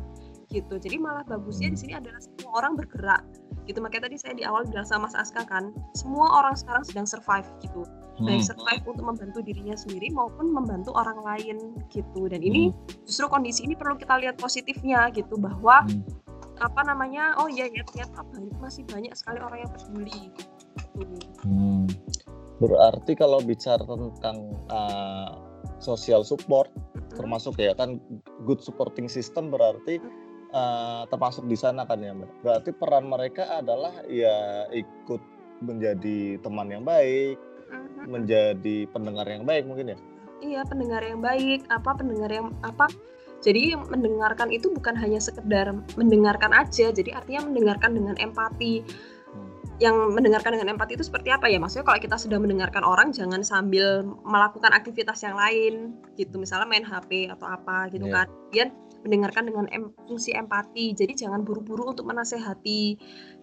gitu 0.53 0.79
jadi 0.79 1.01
malah 1.01 1.25
bagusnya 1.27 1.73
di 1.73 1.81
Hmm. 1.81 1.83
sini 1.83 1.93
adalah 1.99 2.21
semua 2.23 2.63
orang 2.63 2.79
bergerak 2.79 3.25
gitu 3.67 3.83
makanya 3.83 4.07
tadi 4.07 4.17
saya 4.21 4.35
di 4.39 4.47
awal 4.47 4.63
bilang 4.69 4.87
sama 4.87 5.11
Mas 5.11 5.19
Aska 5.19 5.43
kan 5.49 5.75
semua 5.99 6.31
orang 6.39 6.55
sekarang 6.55 6.85
sedang 6.87 7.09
survive 7.09 7.49
gitu 7.59 7.83
baik 8.17 8.41
Hmm. 8.41 8.49
survive 8.49 8.85
untuk 8.89 9.05
membantu 9.05 9.39
dirinya 9.45 9.77
sendiri 9.77 10.09
maupun 10.09 10.49
membantu 10.49 10.97
orang 10.97 11.21
lain 11.21 11.77
gitu 11.93 12.29
dan 12.33 12.41
ini 12.41 12.73
justru 13.05 13.29
kondisi 13.29 13.69
ini 13.69 13.77
perlu 13.77 14.01
kita 14.01 14.17
lihat 14.17 14.41
positifnya 14.41 15.13
gitu 15.13 15.37
bahwa 15.37 15.85
Hmm. 15.85 16.01
apa 16.57 16.81
namanya 16.89 17.37
oh 17.37 17.49
iya 17.53 17.69
ya 17.69 17.85
ternyata 17.85 18.25
banyak- 18.33 18.57
masih 18.57 18.83
banyak 18.89 19.13
sekali 19.13 19.39
orang 19.45 19.69
yang 19.69 19.73
peduli 19.77 20.33
gitu. 20.33 20.53
Hmm. 21.45 21.85
Berarti 22.57 23.13
kalau 23.13 23.45
bicara 23.45 23.85
tentang 23.85 24.57
uh, 24.73 25.37
social 25.77 26.25
support 26.25 26.73
Mm-mm. 26.73 27.13
termasuk 27.21 27.61
ya 27.61 27.77
kan 27.77 28.01
good 28.49 28.65
supporting 28.65 29.13
system 29.13 29.53
berarti 29.53 30.01
uh, 30.57 31.05
termasuk 31.13 31.45
di 31.45 31.57
sana 31.61 31.85
kan 31.85 32.01
ya 32.01 32.17
Mbak. 32.17 32.31
Berarti 32.41 32.71
peran 32.73 33.05
mereka 33.13 33.61
adalah 33.61 33.93
ya 34.09 34.65
ikut 34.73 35.21
menjadi 35.61 36.41
teman 36.41 36.73
yang 36.73 36.85
baik, 36.85 37.37
Menjadi 38.05 38.87
pendengar 38.89 39.27
yang 39.27 39.43
baik 39.43 39.67
mungkin 39.67 39.93
ya. 39.93 39.99
iya 40.37 40.61
pendengar 40.63 41.01
yang 41.01 41.19
baik 41.19 41.65
apa 41.67 41.97
pendengar 41.97 42.29
yang 42.29 42.53
apa. 42.61 42.93
Jadi 43.41 43.73
mendengarkan 43.73 44.49
itu 44.49 44.69
bukan 44.69 44.93
hanya 44.93 45.17
sekedar 45.17 45.69
mendengarkan 45.97 46.53
aja 46.53 46.89
jadi 46.89 47.17
artinya 47.17 47.49
mendengarkan 47.49 47.93
dengan 47.93 48.15
empati. 48.17 48.85
Hmm. 49.27 49.53
yang 49.77 49.93
mendengarkan 50.09 50.57
dengan 50.57 50.73
empati 50.73 50.97
itu 50.97 51.05
seperti 51.05 51.29
apa 51.29 51.49
ya? 51.49 51.61
Maksudnya 51.61 51.85
kalau 51.85 52.01
kita 52.01 52.17
sudah 52.17 52.41
mendengarkan 52.41 52.81
orang 52.81 53.13
jangan 53.13 53.45
sambil 53.45 54.09
melakukan 54.25 54.73
aktivitas 54.73 55.21
yang 55.21 55.37
lain 55.37 55.93
gitu. 56.17 56.37
Misalnya 56.37 56.65
main 56.65 56.81
HP 56.81 57.29
atau 57.29 57.45
apa 57.45 57.93
gitu 57.93 58.09
Iya. 58.09 58.15
kan. 58.15 58.27
Kemudian 58.29 58.69
mendengarkan 59.05 59.45
dengan 59.45 59.67
em- 59.69 59.93
fungsi 60.05 60.33
empati 60.33 60.93
jadi 60.93 61.13
jangan 61.13 61.45
buru-buru 61.45 61.93
untuk 61.93 62.09
menasehati 62.09 62.97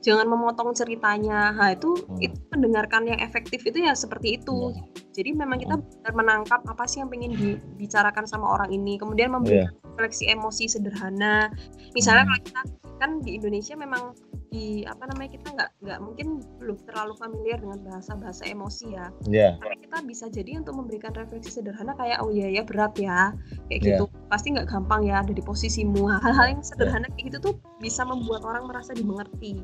jangan 0.04 0.28
memotong 0.28 0.76
ceritanya 0.76 1.56
nah 1.56 1.72
itu 1.72 1.96
Hmm. 1.96 2.20
itu 2.20 2.36
mendengarkan 2.52 3.08
yang 3.08 3.20
efektif 3.24 3.64
itu 3.64 3.80
ya 3.82 3.96
seperti 3.96 4.38
itu 4.38 4.76
Iya. 4.76 4.84
jadi 5.16 5.30
memang 5.34 5.58
kita 5.64 5.76
Hmm. 5.80 5.84
benar 6.04 6.14
menangkap 6.14 6.62
apa 6.68 6.84
sih 6.86 7.00
yang 7.00 7.10
pengen 7.10 7.34
dibicarakan 7.34 8.28
sama 8.28 8.52
orang 8.52 8.70
ini 8.70 9.00
kemudian 9.00 9.32
Iya. 9.32 9.36
memberikan 9.40 9.74
refleksi 9.96 10.28
emosi 10.28 10.68
sederhana 10.68 11.48
misalnya 11.96 12.28
Hmm. 12.28 12.32
kalau 12.36 12.42
kita 12.44 12.62
kan 13.00 13.12
di 13.24 13.40
Indonesia 13.40 13.74
memang 13.80 14.14
di 14.54 14.86
apa 14.86 15.10
namanya 15.10 15.34
kita 15.34 15.50
nggak 15.50 15.70
nggak 15.82 16.00
mungkin 16.00 16.28
belum 16.62 16.78
terlalu 16.86 17.18
familiar 17.18 17.58
dengan 17.58 17.82
bahasa 17.82 18.14
bahasa 18.14 18.46
emosi 18.46 18.94
ya 18.94 19.10
Ya. 19.26 19.58
tapi 19.58 19.82
kita 19.82 19.98
bisa 20.06 20.26
jadi 20.30 20.62
untuk 20.62 20.78
memberikan 20.78 21.10
refleksi 21.12 21.50
sederhana 21.50 21.98
kayak 21.98 22.22
oh 22.22 22.30
iya 22.30 22.54
ya 22.54 22.62
berat 22.62 22.94
ya 22.96 23.34
kayak 23.68 23.82
Iya. 23.82 23.88
gitu 23.98 24.04
pasti 24.30 24.54
nggak 24.54 24.70
gampang 24.70 25.02
ya 25.04 25.26
ada 25.26 25.34
di 25.34 25.42
posisimu 25.42 26.06
hal-hal 26.22 26.54
yang 26.54 26.62
sederhana 26.62 27.10
kayak 27.12 27.34
gitu 27.34 27.38
tuh 27.44 27.54
bisa 27.80 28.06
membuat 28.06 28.46
orang 28.46 28.70
merasa 28.70 28.94
dimengerti 28.94 29.58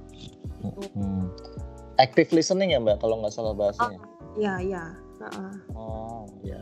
Hmm. 0.60 1.32
Active 1.96 2.34
listening 2.34 2.72
ya 2.72 2.80
Mbak 2.80 3.00
kalau 3.00 3.24
nggak 3.24 3.32
salah 3.32 3.56
bahasanya. 3.56 4.00
ya 4.36 4.60
ya 4.60 4.84
Heeh. 5.20 5.52
Oh 5.72 6.24
ya, 6.42 6.60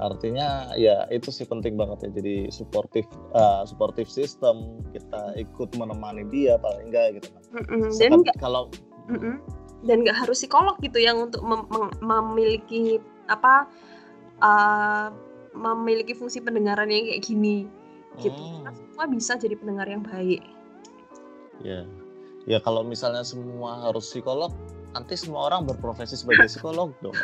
artinya 0.00 0.72
ya 0.74 1.04
itu 1.12 1.28
sih 1.28 1.44
penting 1.44 1.76
banget 1.76 2.08
ya. 2.08 2.10
Jadi 2.16 2.48
supportive, 2.48 3.04
uh, 3.36 3.62
supportive 3.62 4.08
system 4.08 4.80
kita 4.90 5.36
ikut 5.36 5.76
menemani 5.76 6.24
dia 6.32 6.56
paling 6.56 6.88
enggak 6.88 7.20
gitu 7.20 7.28
kan. 7.30 7.42
Mm-mm. 7.60 7.82
dan 7.92 7.92
Sekat- 7.92 8.20
nggak 8.24 8.36
kalau 8.40 8.62
Mm-mm. 9.06 9.36
dan 9.84 9.96
nggak 10.02 10.16
harus 10.16 10.40
psikolog 10.40 10.76
gitu 10.80 10.98
yang 10.98 11.20
untuk 11.20 11.44
mem- 11.44 11.68
mem- 11.68 11.96
memiliki 12.00 12.96
apa 13.28 13.68
uh, 14.40 15.08
memiliki 15.52 16.12
fungsi 16.12 16.40
pendengaran 16.40 16.88
yang 16.88 17.04
kayak 17.06 17.22
gini 17.22 17.66
gitu 18.18 18.36
Hmm, 18.36 18.66
kita 18.66 18.70
semua 18.74 19.04
bisa 19.06 19.32
jadi 19.38 19.54
pendengar 19.54 19.86
yang 19.86 20.02
baik 20.02 20.42
ya, 21.62 21.86
ya 22.44 22.58
kalau 22.58 22.82
misalnya 22.82 23.22
semua 23.22 23.84
harus 23.84 24.08
psikolog, 24.08 24.50
nanti 24.94 25.14
semua 25.14 25.50
orang 25.50 25.66
berprofesi 25.66 26.18
sebagai 26.18 26.48
psikolog 26.52 26.90
dong. 27.04 27.14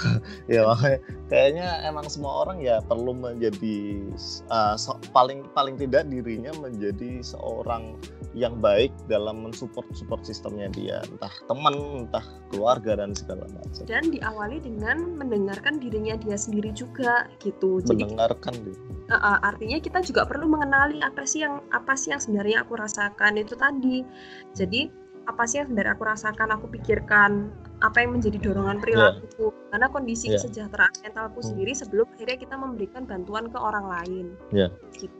ya 0.52 0.64
makanya 0.64 0.98
kayaknya 1.28 1.68
emang 1.86 2.06
semua 2.08 2.46
orang 2.46 2.58
ya 2.60 2.80
perlu 2.84 3.12
menjadi 3.12 4.04
uh, 4.48 4.74
so- 4.74 5.00
paling 5.12 5.44
paling 5.52 5.76
tidak 5.76 6.08
dirinya 6.08 6.50
menjadi 6.58 7.20
seorang 7.20 7.96
yang 8.34 8.62
baik 8.62 8.94
dalam 9.10 9.42
mensupport 9.42 9.86
support 9.90 10.22
sistemnya 10.22 10.70
dia 10.70 11.02
entah 11.10 11.32
teman 11.50 12.06
entah 12.06 12.22
keluarga 12.54 12.94
dan 12.94 13.10
segala 13.10 13.42
macam 13.50 13.82
dan 13.90 14.06
diawali 14.06 14.62
dengan 14.62 15.18
mendengarkan 15.18 15.82
dirinya 15.82 16.14
dia 16.14 16.38
sendiri 16.38 16.70
juga 16.70 17.26
gitu 17.42 17.82
jadi 17.82 18.06
mendengarkan 18.06 18.54
dia. 18.62 18.78
uh, 19.10 19.14
uh, 19.18 19.36
artinya 19.42 19.82
kita 19.82 19.98
juga 20.06 20.22
perlu 20.30 20.46
mengenali 20.46 21.02
apa 21.02 21.26
sih 21.26 21.42
yang 21.42 21.58
apa 21.74 21.98
sih 21.98 22.14
yang 22.14 22.22
sebenarnya 22.22 22.62
aku 22.62 22.78
rasakan 22.78 23.42
itu 23.42 23.58
tadi 23.58 24.06
jadi 24.54 24.99
apa 25.28 25.42
sih 25.44 25.60
yang 25.60 25.68
sebenarnya 25.68 25.94
aku 25.96 26.04
rasakan 26.08 26.48
aku 26.56 26.66
pikirkan 26.72 27.52
apa 27.80 27.96
yang 28.04 28.16
menjadi 28.16 28.38
dorongan 28.40 28.80
perilakuku. 28.80 29.52
Karena 29.72 29.86
kondisi 29.88 30.32
Yeah. 30.32 30.40
kesejahteraan 30.40 30.94
mentalku 31.04 31.40
Hmm. 31.40 31.48
sendiri 31.54 31.72
sebelum 31.76 32.06
akhirnya 32.16 32.38
kita 32.40 32.54
memberikan 32.56 33.02
bantuan 33.08 33.48
ke 33.48 33.58
orang 33.58 33.86
lain. 33.88 34.26
Yeah. 34.52 34.70
gitu. 34.96 35.12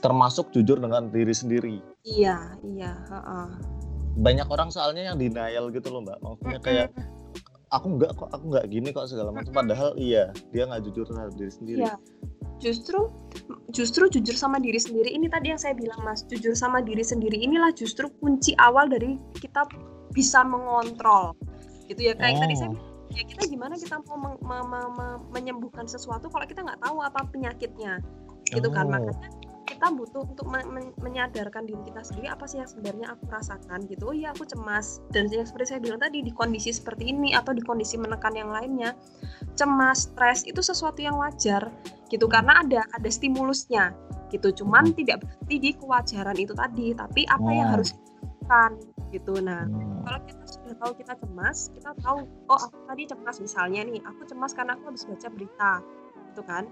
Termasuk 0.00 0.52
jujur 0.52 0.76
dengan 0.76 1.08
diri 1.08 1.32
sendiri. 1.32 1.76
Iya 2.04 2.60
iya 2.62 2.92
uh, 3.10 3.48
banyak 4.16 4.48
orang 4.48 4.68
soalnya 4.72 5.12
yang 5.12 5.16
denial 5.20 5.68
gitu 5.72 5.88
loh 5.92 6.04
mbak. 6.04 6.20
Maksudnya 6.20 6.60
kayak 6.60 6.88
aku 7.68 7.98
nggak 7.98 8.14
kok 8.14 8.28
aku 8.30 8.44
nggak 8.46 8.66
gini 8.70 8.88
kok 8.94 9.10
segala 9.10 9.34
macam 9.34 9.50
padahal 9.50 9.90
iya 9.98 10.30
dia 10.54 10.64
nggak 10.64 10.86
jujur 10.86 11.02
terhadap 11.04 11.34
diri 11.34 11.52
sendiri 11.52 11.80
Iya. 11.82 11.94
Justru 12.56 13.12
justru 13.68 14.08
jujur 14.08 14.32
sama 14.32 14.56
diri 14.56 14.80
sendiri 14.80 15.12
ini 15.12 15.28
tadi 15.28 15.52
yang 15.52 15.60
saya 15.60 15.76
bilang 15.76 16.00
Mas, 16.00 16.24
jujur 16.24 16.56
sama 16.56 16.80
diri 16.80 17.04
sendiri 17.04 17.36
inilah 17.36 17.68
justru 17.76 18.08
kunci 18.16 18.56
awal 18.56 18.88
dari 18.88 19.20
kita 19.36 19.68
bisa 20.16 20.40
mengontrol. 20.40 21.36
Gitu 21.84 22.00
ya 22.00 22.16
kayak 22.16 22.40
tadi 22.40 22.54
saya 22.56 22.72
Oh. 22.72 22.80
ya 23.12 23.22
kita 23.22 23.44
gimana 23.46 23.76
kita 23.76 24.00
mau 24.08 24.16
meng- 24.16 24.40
me- 24.40 24.66
me- 24.66 24.92
me- 24.96 25.20
menyembuhkan 25.36 25.84
sesuatu 25.84 26.32
kalau 26.32 26.48
kita 26.48 26.64
nggak 26.64 26.80
tahu 26.80 26.96
apa 27.04 27.28
penyakitnya. 27.28 28.00
Gitu 28.48 28.68
kan 28.72 28.88
Oh. 28.88 28.92
makanya 28.94 29.28
kita 29.66 29.90
butuh 29.92 30.22
untuk 30.22 30.46
men- 30.46 30.70
men- 30.70 30.94
menyadarkan 31.02 31.66
diri 31.66 31.82
kita 31.90 32.00
sendiri 32.06 32.30
apa 32.30 32.46
sih 32.46 32.62
yang 32.62 32.70
sebenarnya 32.70 33.12
aku 33.12 33.26
rasakan 33.28 33.82
gitu. 33.90 34.08
Oh 34.08 34.14
iya 34.14 34.30
aku 34.30 34.46
cemas 34.46 35.02
dan 35.10 35.26
yang 35.28 35.44
seperti 35.44 35.74
saya 35.74 35.80
bilang 35.82 35.98
tadi 35.98 36.22
di 36.22 36.30
kondisi 36.30 36.70
seperti 36.70 37.10
ini 37.10 37.34
atau 37.34 37.50
di 37.50 37.60
kondisi 37.60 37.98
menekan 37.98 38.32
yang 38.38 38.54
lainnya 38.54 38.94
cemas, 39.58 40.08
stres 40.08 40.46
itu 40.46 40.62
sesuatu 40.62 41.02
yang 41.02 41.18
wajar 41.18 41.68
gitu 42.08 42.30
karena 42.30 42.62
ada 42.62 42.86
ada 42.94 43.10
stimulusnya 43.10 43.90
gitu. 44.30 44.62
Cuman 44.62 44.94
tidak 44.94 45.26
berarti 45.26 45.56
di 45.58 45.70
kewajaran 45.74 46.38
itu 46.38 46.54
tadi, 46.54 46.94
tapi 46.94 47.22
apa 47.26 47.50
yang 47.50 47.68
Oh. 47.70 47.72
harus 47.78 47.90
dilakukan 47.94 48.70
gitu. 49.14 49.34
Nah, 49.42 49.66
Hmm. 49.66 50.02
kalau 50.06 50.20
kita 50.26 50.44
sudah 50.46 50.74
tahu 50.82 50.92
kita 50.98 51.12
cemas, 51.18 51.58
kita 51.74 51.90
tahu 52.02 52.18
oh 52.50 52.58
aku 52.58 52.78
tadi 52.86 53.02
cemas 53.06 53.36
misalnya 53.42 53.82
nih, 53.86 54.02
aku 54.02 54.22
cemas 54.26 54.54
karena 54.54 54.74
aku 54.78 54.90
habis 54.94 55.06
baca 55.06 55.28
berita, 55.30 55.72
gitu 56.30 56.42
kan? 56.46 56.64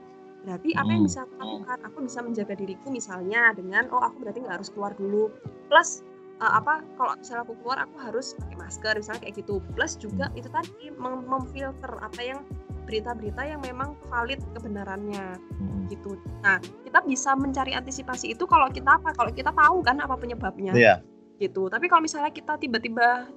Berarti 0.45 0.77
apa 0.77 0.91
yang 0.93 1.05
bisa 1.05 1.25
aku 1.25 1.35
lakukan? 1.41 1.79
Aku 1.89 1.97
bisa 2.05 2.21
menjaga 2.21 2.55
diriku 2.55 2.93
misalnya 2.93 3.57
dengan 3.57 3.89
oh 3.89 4.05
aku 4.05 4.21
berarti 4.21 4.45
nggak 4.45 4.61
harus 4.61 4.69
keluar 4.69 4.93
dulu. 4.93 5.33
Plus 5.73 6.05
eh, 6.37 6.53
apa 6.53 6.85
kalau 7.01 7.17
misalnya 7.17 7.43
aku 7.49 7.55
keluar 7.65 7.79
aku 7.81 7.97
harus 7.97 8.37
pakai 8.37 8.57
masker 8.61 8.95
misalnya 9.01 9.21
kayak 9.25 9.35
gitu. 9.41 9.55
Plus 9.73 9.93
juga 9.97 10.29
itu 10.37 10.49
tadi 10.53 10.93
mem- 10.93 11.25
memfilter 11.25 11.93
apa 11.99 12.21
yang 12.21 12.45
berita-berita 12.85 13.41
yang 13.49 13.65
memang 13.65 13.97
valid 14.13 14.45
kebenarannya 14.53 15.41
Hmm. 15.57 15.89
gitu. 15.89 16.21
Nah, 16.45 16.61
kita 16.85 17.01
bisa 17.01 17.33
mencari 17.33 17.73
antisipasi 17.73 18.37
itu 18.37 18.45
kalau 18.45 18.69
kita 18.69 19.01
apa? 19.01 19.17
Kalau 19.17 19.33
kita 19.33 19.57
tahu 19.57 19.81
kan 19.81 20.05
apa 20.05 20.21
penyebabnya 20.21 20.77
Iya. 20.77 21.01
gitu. 21.41 21.73
Tapi 21.73 21.89
kalau 21.89 22.05
misalnya 22.05 22.29
kita 22.29 22.61
tiba-tiba 22.61 23.33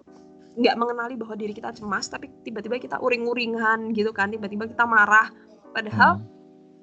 nggak 0.58 0.76
mengenali 0.76 1.16
bahwa 1.16 1.40
diri 1.40 1.56
kita 1.56 1.72
cemas, 1.72 2.12
tapi 2.12 2.28
tiba-tiba 2.44 2.76
kita 2.76 3.00
uring-uringan 3.00 3.96
gitu 3.96 4.12
kan, 4.12 4.34
tiba-tiba 4.34 4.68
kita 4.68 4.84
marah, 4.84 5.32
padahal 5.72 6.20
Hmm. 6.20 6.37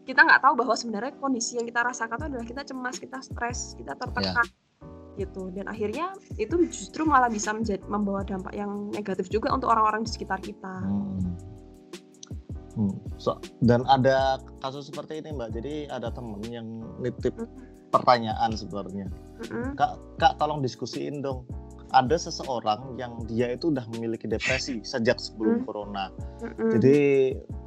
Kita 0.04 0.20
nggak 0.20 0.40
tahu 0.44 0.54
bahwa 0.60 0.74
sebenarnya 0.76 1.12
kondisi 1.16 1.56
yang 1.56 1.66
kita 1.66 1.80
rasakan 1.80 2.16
itu 2.20 2.26
adalah 2.28 2.46
kita 2.46 2.62
cemas, 2.68 2.96
kita 3.00 3.18
stres, 3.24 3.72
kita 3.74 3.96
tertekan 3.96 4.46
gitu. 5.16 5.48
Dan 5.54 5.66
akhirnya 5.70 6.12
itu 6.36 6.54
justru 6.68 7.08
malah 7.08 7.32
bisa 7.32 7.56
menjadi 7.56 7.82
membawa 7.88 8.20
dampak 8.22 8.52
yang 8.52 8.92
negatif 8.92 9.32
juga 9.32 9.50
untuk 9.54 9.72
orang-orang 9.72 10.04
di 10.04 10.10
sekitar 10.12 10.38
kita. 10.44 10.74
Hmm. 10.84 11.34
Hmm. 12.74 12.94
So, 13.22 13.38
dan 13.62 13.86
ada 13.86 14.42
kasus 14.58 14.90
seperti 14.90 15.22
ini 15.22 15.30
mbak 15.30 15.54
jadi 15.54 15.86
ada 15.94 16.10
temen 16.10 16.42
yang 16.50 16.66
nitip 16.98 17.38
pertanyaan 17.94 18.50
sebenarnya 18.58 19.06
Mm-mm. 19.46 19.78
kak 19.78 19.94
kak 20.18 20.34
tolong 20.42 20.58
diskusiin 20.58 21.22
dong 21.22 21.46
ada 21.94 22.18
seseorang 22.18 22.98
yang 22.98 23.14
dia 23.30 23.54
itu 23.54 23.70
udah 23.70 23.86
memiliki 23.94 24.26
depresi 24.26 24.82
sejak 24.82 25.22
sebelum 25.22 25.62
Hmm. 25.62 25.64
corona. 25.64 26.04
Mm-mm. 26.42 26.70
jadi 26.76 26.98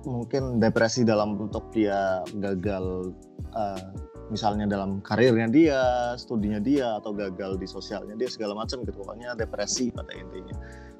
mungkin 0.03 0.59
depresi 0.59 1.07
dalam 1.07 1.39
bentuk 1.39 1.71
dia 1.71 2.21
gagal 2.43 3.15
eh, 3.55 3.87
misalnya 4.27 4.67
dalam 4.67 4.99
karirnya 4.99 5.47
dia 5.47 5.81
studinya 6.19 6.59
dia 6.59 6.99
atau 6.99 7.15
gagal 7.15 7.55
di 7.55 7.67
sosialnya 7.67 8.19
dia 8.19 8.27
segala 8.27 8.53
macam 8.59 8.83
gitu. 8.83 8.99
Pokoknya 8.99 9.33
depresi 9.39 9.87
pada 9.89 10.11
intinya. 10.11 10.55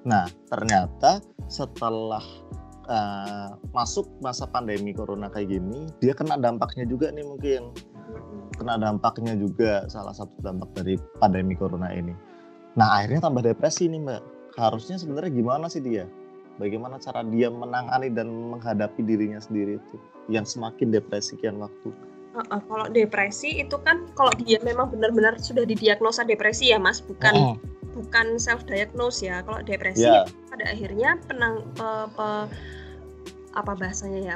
Nah 0.08 0.26
ternyata 0.48 1.20
setelah 1.52 2.24
uh, 2.88 3.52
masuk 3.76 4.08
masa 4.24 4.48
pandemi 4.48 4.96
corona 4.96 5.28
kayak 5.28 5.60
gini 5.60 5.92
dia 6.00 6.16
kena 6.16 6.40
dampaknya 6.40 6.88
juga 6.88 7.12
nih 7.12 7.28
mungkin. 7.28 7.76
Kena 8.56 8.80
dampaknya 8.80 9.38
juga 9.38 9.86
salah 9.92 10.16
satu 10.16 10.34
dampak 10.42 10.72
dari 10.74 10.96
pandemi 11.20 11.54
corona 11.54 11.92
ini 11.94 12.16
nah 12.78 13.02
akhirnya 13.02 13.26
tambah 13.26 13.42
depresi 13.42 13.90
nih 13.90 14.00
mbak 14.00 14.22
harusnya 14.56 15.02
sebenarnya 15.02 15.34
gimana 15.34 15.66
sih 15.66 15.82
dia 15.82 16.06
bagaimana 16.62 16.98
cara 16.98 17.22
dia 17.26 17.48
menangani 17.50 18.10
dan 18.12 18.28
menghadapi 18.30 19.02
dirinya 19.06 19.42
sendiri 19.42 19.78
itu 19.78 19.96
yang 20.28 20.44
semakin 20.44 20.92
depresi 20.92 21.40
kian 21.40 21.62
waktu. 21.62 21.90
Uh, 22.38 22.42
uh, 22.54 22.62
kalau 22.70 22.86
depresi 22.92 23.64
itu 23.64 23.78
kan 23.82 24.06
kalau 24.14 24.30
dia 24.44 24.62
memang 24.62 24.92
benar-benar 24.94 25.40
sudah 25.42 25.64
didiagnosa 25.66 26.28
depresi 26.28 26.70
ya 26.70 26.78
mas, 26.78 27.02
bukan 27.02 27.34
oh. 27.34 27.56
bukan 27.98 28.38
self 28.38 28.68
diagnose 28.68 29.26
ya. 29.26 29.42
Kalau 29.42 29.64
depresi 29.64 30.06
yeah. 30.06 30.28
pada 30.52 30.70
akhirnya 30.70 31.18
penang 31.26 31.66
pe, 31.74 31.90
pe, 32.14 32.28
apa 33.58 33.72
bahasanya 33.74 34.22
ya 34.22 34.36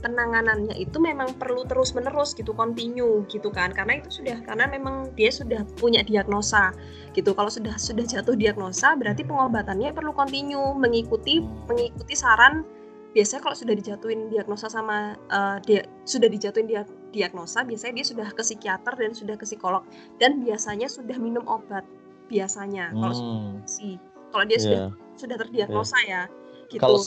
penanganannya 0.00 0.78
itu 0.78 0.96
memang 1.02 1.34
perlu 1.36 1.66
terus 1.66 1.92
menerus 1.92 2.32
gitu 2.32 2.54
continue 2.54 3.26
gitu 3.28 3.50
kan. 3.50 3.74
Karena 3.74 3.98
itu 3.98 4.22
sudah 4.22 4.38
karena 4.46 4.70
memang 4.70 5.10
dia 5.18 5.28
sudah 5.32 5.66
punya 5.78 6.04
diagnosa 6.06 6.72
gitu. 7.12 7.34
Kalau 7.34 7.50
sudah 7.50 7.74
sudah 7.76 8.06
jatuh 8.06 8.38
diagnosa 8.38 8.94
berarti 8.94 9.26
pengobatannya 9.26 9.90
perlu 9.92 10.14
continue. 10.14 10.74
Mengikuti 10.78 11.42
mengikuti 11.42 12.14
saran 12.14 12.62
biasanya 13.12 13.40
kalau 13.40 13.56
sudah 13.56 13.74
dijatuhin 13.74 14.28
diagnosa 14.28 14.68
sama 14.68 15.16
uh, 15.32 15.58
dia 15.64 15.82
sudah 16.04 16.28
dijatuhin 16.28 16.68
dia, 16.68 16.84
diagnosa 17.10 17.64
biasanya 17.64 18.04
dia 18.04 18.06
sudah 18.06 18.28
ke 18.30 18.42
psikiater 18.44 18.94
dan 18.94 19.12
sudah 19.12 19.34
ke 19.34 19.44
psikolog. 19.44 19.82
Dan 20.22 20.44
biasanya 20.44 20.86
sudah 20.86 21.18
minum 21.18 21.42
obat 21.50 21.82
biasanya. 22.30 22.94
Hmm. 22.94 23.00
kalau 23.02 23.16
si 23.66 23.98
kalau 24.30 24.44
dia 24.44 24.56
yeah. 24.56 24.64
sudah 24.64 24.82
sudah 25.18 25.36
terdiagnosa 25.40 25.98
yeah. 26.06 26.30
ya 26.30 26.66
gitu. 26.70 26.80
Kalau 26.84 27.00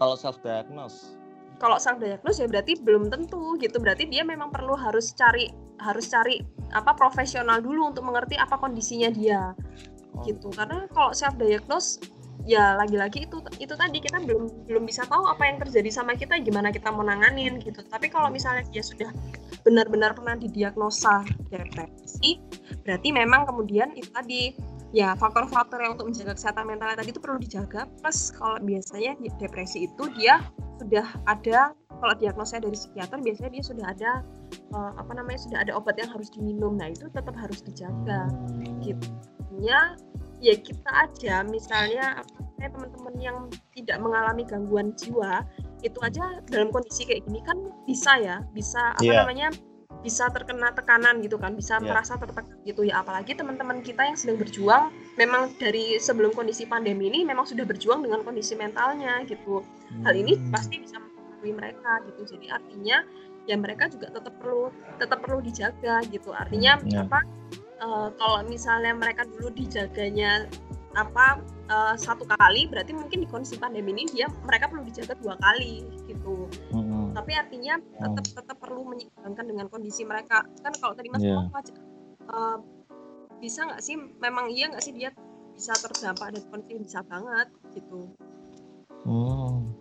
kalau 0.00 0.14
self 0.18 0.40
diagnose 0.42 1.21
kalau 1.62 1.78
self 1.78 2.02
diagnose 2.02 2.42
ya 2.42 2.50
berarti 2.50 2.82
belum 2.82 3.06
tentu 3.06 3.54
gitu. 3.62 3.78
Berarti 3.78 4.10
dia 4.10 4.26
memang 4.26 4.50
perlu 4.50 4.74
harus 4.74 5.14
cari 5.14 5.46
harus 5.78 6.10
cari 6.10 6.42
apa 6.74 6.98
profesional 6.98 7.62
dulu 7.62 7.94
untuk 7.94 8.02
mengerti 8.02 8.34
apa 8.34 8.58
kondisinya 8.58 9.14
dia. 9.14 9.54
Oh. 10.18 10.26
gitu. 10.26 10.50
Karena 10.50 10.90
kalau 10.90 11.14
self 11.14 11.38
diagnose 11.38 12.02
ya 12.42 12.74
lagi-lagi 12.74 13.30
itu 13.30 13.38
itu 13.62 13.74
tadi 13.78 14.02
kita 14.02 14.18
belum 14.26 14.66
belum 14.66 14.82
bisa 14.82 15.06
tahu 15.06 15.30
apa 15.30 15.46
yang 15.46 15.62
terjadi 15.62 15.94
sama 15.94 16.18
kita 16.18 16.42
gimana 16.42 16.74
kita 16.74 16.90
mau 16.90 17.06
nanganin 17.06 17.62
gitu. 17.62 17.86
Tapi 17.86 18.10
kalau 18.10 18.26
misalnya 18.34 18.66
dia 18.74 18.82
sudah 18.82 19.14
benar-benar 19.62 20.18
pernah 20.18 20.34
didiagnosa 20.34 21.22
depresi 21.46 22.42
berarti 22.82 23.14
memang 23.14 23.46
kemudian 23.46 23.94
itu 23.94 24.10
tadi 24.10 24.58
ya 24.92 25.16
faktor-faktor 25.16 25.80
yang 25.80 25.96
untuk 25.96 26.12
menjaga 26.12 26.36
kesehatan 26.36 26.68
mentalnya 26.68 26.96
tadi 27.00 27.10
itu 27.10 27.20
perlu 27.20 27.40
dijaga. 27.40 27.88
Plus 28.00 28.32
kalau 28.36 28.60
biasanya 28.60 29.16
depresi 29.40 29.88
itu 29.88 30.04
dia 30.16 30.44
sudah 30.78 31.06
ada 31.26 31.72
kalau 32.02 32.14
diagnosa 32.18 32.60
dari 32.60 32.76
psikiater 32.76 33.18
biasanya 33.24 33.50
dia 33.56 33.64
sudah 33.64 33.86
ada 33.88 34.10
uh, 34.74 34.92
apa 35.00 35.12
namanya 35.16 35.38
sudah 35.40 35.58
ada 35.64 35.72
obat 35.74 35.96
yang 35.96 36.10
harus 36.12 36.28
diminum. 36.28 36.76
Nah 36.76 36.92
itu 36.92 37.08
tetap 37.10 37.34
harus 37.34 37.64
dijaga. 37.64 38.28
Gitu 38.84 39.08
ya 39.60 39.94
ya 40.42 40.54
kita 40.58 40.90
aja 40.90 41.46
misalnya 41.46 42.24
teman-teman 42.62 43.14
yang 43.18 43.38
tidak 43.74 43.98
mengalami 43.98 44.46
gangguan 44.46 44.94
jiwa 44.94 45.42
itu 45.82 45.98
aja 45.98 46.38
dalam 46.46 46.70
kondisi 46.70 47.02
kayak 47.02 47.26
gini 47.26 47.42
kan 47.42 47.58
bisa 47.90 48.14
ya 48.22 48.36
bisa 48.54 48.94
apa 48.94 49.02
yeah. 49.02 49.26
namanya 49.26 49.48
bisa 50.02 50.28
terkena 50.34 50.74
tekanan 50.74 51.22
gitu 51.22 51.38
kan 51.38 51.54
bisa 51.54 51.78
yeah. 51.78 51.94
merasa 51.94 52.18
tertekan 52.18 52.58
gitu 52.66 52.82
ya 52.82 53.00
apalagi 53.00 53.38
teman-teman 53.38 53.80
kita 53.80 54.02
yang 54.02 54.18
sedang 54.18 54.36
berjuang 54.36 54.90
memang 55.14 55.54
dari 55.56 55.96
sebelum 56.02 56.34
kondisi 56.34 56.66
pandemi 56.66 57.08
ini 57.08 57.22
memang 57.22 57.46
sudah 57.46 57.62
berjuang 57.62 58.02
dengan 58.02 58.26
kondisi 58.26 58.58
mentalnya 58.58 59.22
gitu 59.30 59.62
hmm. 59.62 60.02
hal 60.02 60.14
ini 60.18 60.36
hmm. 60.36 60.50
pasti 60.50 60.82
bisa 60.82 60.98
mempengaruhi 60.98 61.52
mereka 61.54 61.90
gitu 62.10 62.20
jadi 62.36 62.46
artinya 62.58 62.98
ya 63.46 63.56
mereka 63.58 63.90
juga 63.90 64.10
tetap 64.10 64.34
perlu 64.38 64.70
tetap 64.98 65.18
perlu 65.22 65.38
dijaga 65.42 66.02
gitu 66.10 66.30
artinya 66.34 66.78
yeah. 66.86 67.06
apa 67.06 67.18
uh, 67.82 68.08
kalau 68.18 68.42
misalnya 68.46 68.94
mereka 68.94 69.26
dulu 69.26 69.50
dijaganya 69.54 70.46
apa 70.92 71.40
uh, 71.72 71.94
satu 71.96 72.28
kali 72.28 72.68
berarti 72.68 72.92
mungkin 72.92 73.24
di 73.24 73.28
kondisi 73.28 73.56
pandemi 73.56 73.96
ini 73.96 74.04
dia 74.12 74.28
mereka 74.44 74.68
perlu 74.68 74.84
dijaga 74.84 75.16
dua 75.18 75.34
kali 75.40 75.88
gitu 76.04 76.46
mm-hmm. 76.46 76.81
Tapi 77.12 77.32
artinya 77.36 77.74
tetap 77.78 78.24
mm. 78.24 78.34
tetap 78.40 78.56
perlu 78.58 78.82
menyeimbangkan 78.88 79.44
dengan 79.46 79.66
kondisi 79.68 80.02
mereka 80.02 80.44
kan 80.64 80.72
kalau 80.80 80.96
tadi 80.96 81.08
mas 81.12 81.22
yeah. 81.22 81.44
uh, 82.32 82.58
bisa 83.42 83.66
nggak 83.66 83.82
sih 83.82 83.98
memang 84.22 84.50
iya 84.50 84.70
nggak 84.70 84.84
sih 84.84 84.94
dia 84.94 85.10
bisa 85.52 85.74
terdampak 85.78 86.32
dan 86.32 86.42
kondisi 86.48 86.80
bisa 86.80 87.04
banget 87.04 87.48
gitu 87.76 88.08
hmm. 89.04 89.74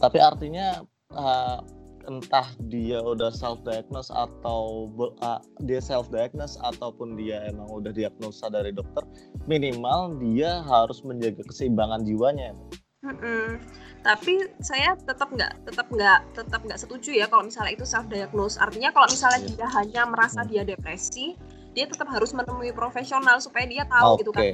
tapi 0.00 0.18
artinya 0.22 0.80
uh, 1.12 1.60
entah 2.08 2.46
dia 2.66 2.98
udah 2.98 3.30
self 3.30 3.62
diagnose 3.62 4.10
atau 4.10 4.90
uh, 5.22 5.40
dia 5.62 5.78
self 5.78 6.10
diagnose 6.10 6.58
ataupun 6.62 7.14
dia 7.14 7.46
emang 7.46 7.70
udah 7.70 7.94
diagnosa 7.94 8.50
dari 8.50 8.74
dokter 8.74 9.06
minimal 9.46 10.18
dia 10.18 10.62
harus 10.66 11.02
menjaga 11.06 11.46
keseimbangan 11.46 12.02
jiwanya 12.02 12.54
-mm. 13.02 13.58
tapi 14.06 14.46
saya 14.62 14.94
tetap 14.94 15.28
nggak 15.30 15.66
tetap 15.66 15.86
nggak 15.90 16.20
tetap 16.38 16.60
nggak 16.62 16.78
setuju 16.78 17.10
ya 17.18 17.26
kalau 17.26 17.46
misalnya 17.46 17.74
itu 17.74 17.86
self 17.86 18.06
diagnose 18.06 18.58
artinya 18.58 18.94
kalau 18.94 19.10
misalnya 19.10 19.42
yeah. 19.42 19.54
dia 19.58 19.68
hanya 19.74 20.02
merasa 20.06 20.40
dia 20.46 20.62
depresi 20.62 21.34
dia 21.72 21.88
tetap 21.88 22.06
harus 22.08 22.30
menemui 22.30 22.70
profesional 22.70 23.42
supaya 23.42 23.66
dia 23.66 23.84
tahu 23.90 24.16
okay. 24.16 24.20
gitu 24.22 24.30
kan 24.30 24.44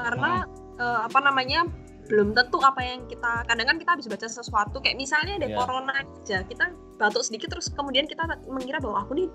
karena 0.00 0.32
hmm. 0.46 0.80
uh, 0.80 1.00
apa 1.10 1.18
namanya 1.20 1.66
belum 2.10 2.34
tentu 2.34 2.58
apa 2.58 2.82
yang 2.82 3.06
kita 3.06 3.46
kadang 3.46 3.66
kan 3.70 3.76
kita 3.78 3.90
habis 3.94 4.06
baca 4.10 4.26
sesuatu 4.26 4.82
kayak 4.82 4.98
misalnya 4.98 5.38
ada 5.38 5.48
yeah. 5.50 5.58
corona 5.58 5.92
aja 5.94 6.38
kita 6.42 6.74
batuk 6.98 7.22
sedikit 7.22 7.54
terus 7.54 7.70
kemudian 7.70 8.10
kita 8.10 8.26
mengira 8.50 8.82
bahwa 8.82 9.06
aku 9.06 9.14
nih 9.14 9.28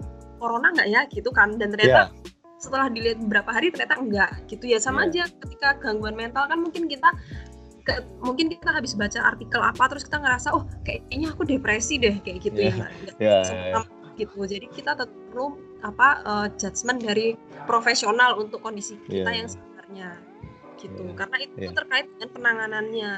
corona 0.44 0.76
nggak 0.76 0.88
ya 0.92 1.02
gitu 1.08 1.32
kan 1.32 1.56
dan 1.56 1.72
ternyata 1.72 2.12
yeah. 2.12 2.60
setelah 2.60 2.92
dilihat 2.92 3.24
beberapa 3.24 3.52
hari 3.56 3.72
ternyata 3.72 3.96
enggak 3.96 4.32
gitu 4.52 4.68
ya 4.68 4.80
sama 4.84 5.08
yeah. 5.08 5.24
aja 5.24 5.24
ketika 5.48 5.80
gangguan 5.80 6.20
mental 6.20 6.44
kan 6.52 6.60
mungkin 6.60 6.92
kita 6.92 7.08
ke, 7.86 8.02
mungkin 8.20 8.50
kita 8.50 8.74
habis 8.74 8.98
baca 8.98 9.22
artikel 9.22 9.62
apa 9.62 9.84
terus 9.94 10.04
kita 10.10 10.18
ngerasa 10.18 10.50
oh 10.58 10.66
kayaknya 10.82 11.30
aku 11.32 11.46
depresi 11.46 12.02
deh 12.02 12.18
kayak 12.26 12.42
gitu 12.42 12.60
yeah. 12.60 12.76
ya 12.76 12.88
yeah, 13.22 13.42
yeah, 13.46 13.66
yeah. 13.78 13.86
gitu 14.18 14.42
jadi 14.44 14.66
kita 14.74 14.98
tetap 14.98 15.14
perlu 15.30 15.62
apa 15.86 16.26
uh, 16.26 16.48
judgement 16.58 16.98
dari 16.98 17.38
profesional 17.70 18.42
untuk 18.42 18.66
kondisi 18.66 18.98
kita 19.06 19.30
yeah. 19.30 19.38
yang 19.38 19.48
sebenarnya 19.48 20.10
gitu 20.82 21.04
yeah. 21.06 21.16
karena 21.16 21.38
itu 21.46 21.56
yeah. 21.62 21.74
terkait 21.78 22.06
dengan 22.18 22.30
penanganannya 22.34 23.14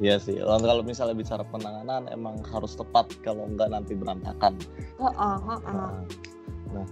Iya 0.00 0.16
sih, 0.16 0.40
kalau 0.40 0.80
misalnya 0.80 1.12
bicara 1.12 1.44
penanganan 1.44 2.08
emang 2.08 2.40
harus 2.48 2.72
tepat 2.72 3.12
kalau 3.20 3.44
enggak 3.44 3.68
nanti 3.68 3.92
berantakan. 3.92 4.56
Oh, 4.96 5.12
oh, 5.12 5.36
oh, 5.44 5.60
oh. 5.60 5.76
Nah, 5.76 5.92
nah, 6.72 6.86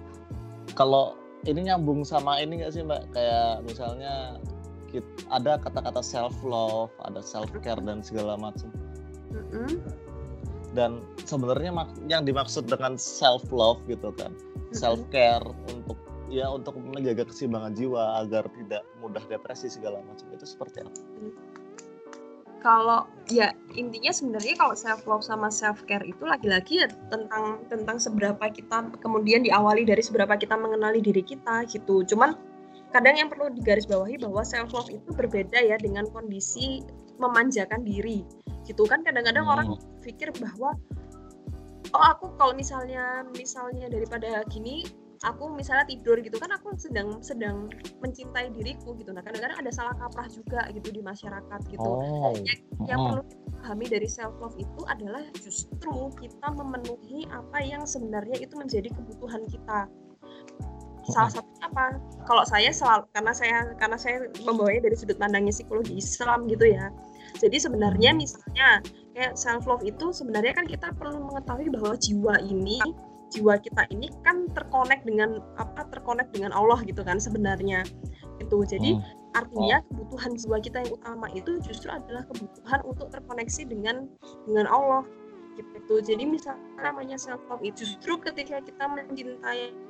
kalau 0.77 1.17
ini 1.49 1.73
nyambung 1.73 2.05
sama 2.05 2.37
ini 2.45 2.61
nggak 2.61 2.69
sih 2.69 2.85
mbak? 2.85 3.09
Kayak 3.17 3.64
misalnya 3.64 4.37
ada 5.29 5.61
kata-kata 5.61 6.01
self 6.01 6.35
love, 6.40 6.92
ada 7.05 7.20
self 7.20 7.53
care 7.61 7.81
dan 7.81 8.01
segala 8.01 8.40
macam. 8.40 8.72
Mm 9.33 9.44
-hmm. 9.53 9.70
Dan 10.77 11.01
sebenarnya 11.24 11.72
yang 12.09 12.24
dimaksud 12.29 12.68
dengan 12.68 12.96
self 13.01 13.44
love 13.53 13.81
gitu 13.88 14.12
kan, 14.16 14.33
mm 14.33 14.72
-hmm. 14.72 14.74
self 14.77 15.01
care 15.12 15.44
untuk 15.72 15.98
ya 16.29 16.48
untuk 16.53 16.77
menjaga 16.77 17.24
keseimbangan 17.24 17.72
jiwa 17.72 18.20
agar 18.24 18.44
tidak 18.53 18.85
mudah 19.01 19.24
depresi 19.27 19.72
segala 19.72 20.01
macam 20.05 20.29
itu 20.33 20.44
seperti 20.44 20.85
apa? 20.85 21.01
Kalau 22.59 23.07
ya 23.31 23.55
intinya 23.79 24.12
sebenarnya 24.12 24.55
kalau 24.59 24.74
self 24.77 25.07
love 25.09 25.24
sama 25.24 25.48
self 25.48 25.83
care 25.88 26.05
itu 26.05 26.20
lagi-lagi 26.27 26.85
ya 26.85 26.88
tentang 27.09 27.64
tentang 27.70 27.96
seberapa 27.96 28.44
kita 28.51 28.92
kemudian 28.98 29.46
diawali 29.46 29.88
dari 29.88 30.03
seberapa 30.05 30.37
kita 30.37 30.59
mengenali 30.59 31.01
diri 31.01 31.24
kita 31.24 31.64
gitu. 31.70 32.05
Cuman 32.05 32.37
kadang 32.92 33.16
yang 33.20 33.29
perlu 33.29 33.53
digarisbawahi 33.53 34.20
bahwa 34.20 34.42
self 34.44 34.72
love 34.72 34.88
itu 34.88 35.11
berbeda 35.12 35.61
ya 35.61 35.77
dengan 35.77 36.09
kondisi 36.09 36.85
memanjakan 37.20 37.85
diri. 37.85 38.24
Gitu 38.64 38.85
kan 38.88 39.05
kadang-kadang 39.05 39.44
hmm. 39.44 39.55
orang 39.55 39.68
pikir 40.01 40.33
bahwa 40.40 40.72
oh 41.92 42.05
aku 42.05 42.33
kalau 42.37 42.53
misalnya 42.53 43.24
misalnya 43.33 43.88
daripada 43.88 44.44
gini 44.48 44.85
aku 45.27 45.51
misalnya 45.51 45.83
tidur 45.90 46.14
gitu 46.22 46.38
kan 46.38 46.55
aku 46.55 46.79
sedang 46.79 47.18
sedang 47.20 47.66
mencintai 48.01 48.55
diriku 48.55 48.94
gitu. 48.96 49.11
Nah 49.11 49.20
kadang-kadang 49.24 49.59
ada 49.59 49.72
salah 49.74 49.94
kaprah 49.98 50.29
juga 50.31 50.68
gitu 50.70 50.94
di 50.94 51.03
masyarakat 51.03 51.61
gitu. 51.68 51.83
Oh. 51.83 52.33
yang, 52.38 52.61
yang 52.87 52.98
perlu 53.03 53.22
dipahami 53.27 53.87
dari 53.90 54.09
self 54.09 54.35
love 54.38 54.55
itu 54.57 54.81
adalah 54.87 55.24
justru 55.35 55.94
kita 56.22 56.48
memenuhi 56.55 57.27
apa 57.35 57.59
yang 57.66 57.83
sebenarnya 57.83 58.38
itu 58.38 58.55
menjadi 58.55 58.88
kebutuhan 58.94 59.42
kita 59.51 59.90
salah 61.09 61.33
satu 61.33 61.51
apa? 61.64 61.97
Kalau 62.29 62.44
saya 62.44 62.71
selalu 62.71 63.05
karena 63.16 63.33
saya 63.33 63.59
karena 63.81 63.97
saya 63.97 64.16
membawanya 64.44 64.88
dari 64.88 64.97
sudut 64.97 65.16
pandangnya 65.16 65.53
psikologi 65.53 65.97
Islam 65.97 66.49
gitu 66.49 66.68
ya. 66.68 66.92
Jadi 67.40 67.57
sebenarnya 67.61 68.16
misalnya 68.16 68.81
kayak 69.16 69.35
self 69.37 69.64
love 69.68 69.85
itu 69.85 70.12
sebenarnya 70.12 70.57
kan 70.57 70.66
kita 70.68 70.92
perlu 70.97 71.21
mengetahui 71.33 71.68
bahwa 71.73 71.94
jiwa 71.97 72.35
ini 72.44 72.81
jiwa 73.29 73.61
kita 73.61 73.85
ini 73.92 74.09
kan 74.25 74.49
terkonek 74.53 75.05
dengan 75.05 75.40
apa? 75.61 75.85
Terkonek 75.92 76.33
dengan 76.33 76.53
Allah 76.53 76.81
gitu 76.85 77.01
kan 77.05 77.16
sebenarnya. 77.21 77.85
Itu 78.40 78.64
jadi 78.64 78.97
hmm. 78.97 79.37
artinya 79.37 79.85
kebutuhan 79.88 80.33
jiwa 80.37 80.57
kita 80.61 80.77
yang 80.85 80.92
utama 80.94 81.27
itu 81.33 81.61
justru 81.64 81.88
adalah 81.92 82.25
kebutuhan 82.33 82.81
untuk 82.85 83.09
terkoneksi 83.12 83.62
dengan 83.68 84.09
dengan 84.49 84.66
Allah 84.68 85.05
gitu. 85.59 85.99
Jadi 86.01 86.23
misalnya 86.25 86.62
namanya 86.79 87.16
self 87.18 87.42
love 87.51 87.64
itu 87.64 87.83
justru 87.85 88.21
ketika 88.23 88.62
kita 88.62 88.85
mencintai 88.87 89.88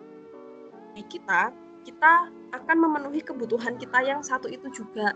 kita 1.06 1.54
kita 1.86 2.28
akan 2.52 2.76
memenuhi 2.76 3.24
kebutuhan 3.24 3.80
kita 3.80 4.04
yang 4.04 4.20
satu 4.20 4.48
itu 4.48 4.68
juga 4.72 5.14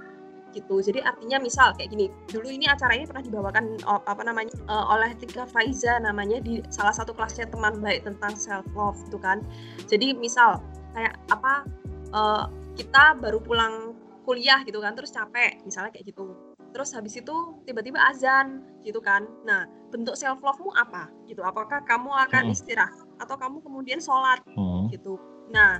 gitu. 0.53 0.85
Jadi 0.85 1.01
artinya 1.01 1.41
misal 1.41 1.73
kayak 1.75 1.91
gini 1.91 2.07
dulu 2.29 2.49
ini 2.53 2.69
acara 2.69 2.93
ini 2.93 3.09
pernah 3.09 3.25
dibawakan 3.25 3.81
apa 3.89 4.23
namanya 4.23 4.53
uh, 4.69 4.93
oleh 4.93 5.17
Tika 5.17 5.49
Faiza 5.49 5.97
namanya 5.99 6.39
di 6.45 6.61
salah 6.69 6.93
satu 6.93 7.17
kelasnya 7.17 7.49
teman 7.49 7.81
baik 7.81 8.05
tentang 8.05 8.37
self 8.37 8.69
love 8.77 9.01
itu 9.09 9.17
kan. 9.17 9.41
Jadi 9.89 10.13
misal 10.13 10.61
kayak 10.93 11.17
apa 11.33 11.65
uh, 12.13 12.45
kita 12.77 13.17
baru 13.19 13.41
pulang 13.41 13.97
kuliah 14.23 14.63
gitu 14.63 14.79
kan 14.85 14.95
terus 14.95 15.11
capek 15.11 15.59
misalnya 15.65 15.91
kayak 15.97 16.13
gitu. 16.13 16.37
Terus 16.73 16.93
habis 16.97 17.17
itu 17.17 17.35
tiba-tiba 17.65 18.01
azan 18.01 18.65
gitu 18.85 19.01
kan. 19.01 19.25
Nah 19.49 19.65
bentuk 19.89 20.17
self 20.17 20.41
love 20.45 20.61
mu 20.61 20.73
apa 20.77 21.09
gitu? 21.29 21.41
Apakah 21.41 21.81
kamu 21.89 22.13
akan 22.29 22.49
hmm. 22.49 22.55
istirahat 22.55 23.09
atau 23.21 23.37
kamu 23.41 23.65
kemudian 23.65 24.01
sholat 24.05 24.41
hmm. 24.53 24.93
gitu 24.93 25.17
nah 25.53 25.79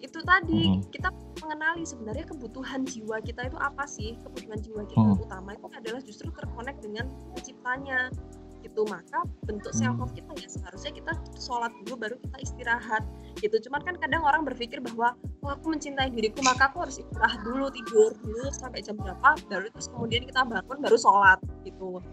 itu 0.00 0.18
tadi 0.22 0.78
hmm. 0.78 0.88
kita 0.94 1.10
mengenali 1.42 1.82
sebenarnya 1.84 2.24
kebutuhan 2.28 2.84
jiwa 2.86 3.18
kita 3.24 3.48
itu 3.48 3.58
apa 3.58 3.84
sih? 3.88 4.16
Kebutuhan 4.22 4.60
jiwa 4.60 4.82
kita 4.86 5.02
hmm. 5.02 5.24
utama 5.26 5.50
itu 5.56 5.66
adalah 5.72 6.00
justru 6.04 6.28
terkonek 6.30 6.76
dengan 6.84 7.08
penciptanya 7.34 8.12
gitu. 8.60 8.84
Maka 8.86 9.24
bentuk 9.48 9.72
self 9.72 9.96
love 9.96 10.12
kita 10.12 10.30
ya 10.36 10.48
seharusnya 10.48 10.92
kita 10.92 11.12
sholat 11.40 11.72
dulu 11.84 12.06
baru 12.06 12.16
kita 12.20 12.36
istirahat 12.44 13.02
gitu. 13.40 13.56
Cuman 13.68 13.80
kan 13.82 13.94
kadang 13.98 14.22
orang 14.22 14.44
berpikir 14.44 14.84
bahwa 14.84 15.16
oh 15.40 15.50
aku 15.50 15.72
mencintai 15.72 16.12
diriku 16.12 16.44
maka 16.44 16.68
aku 16.68 16.84
harus 16.84 17.00
istirahat 17.00 17.40
dulu 17.40 17.72
tidur 17.72 18.12
dulu 18.20 18.52
sampai 18.52 18.84
jam 18.84 18.96
berapa 19.00 19.36
baru 19.48 19.66
terus 19.72 19.88
kemudian 19.88 20.28
kita 20.28 20.44
bangun 20.44 20.78
baru 20.84 20.96
sholat 21.00 21.40
gitu 21.64 22.04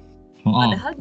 padahal 0.51 0.93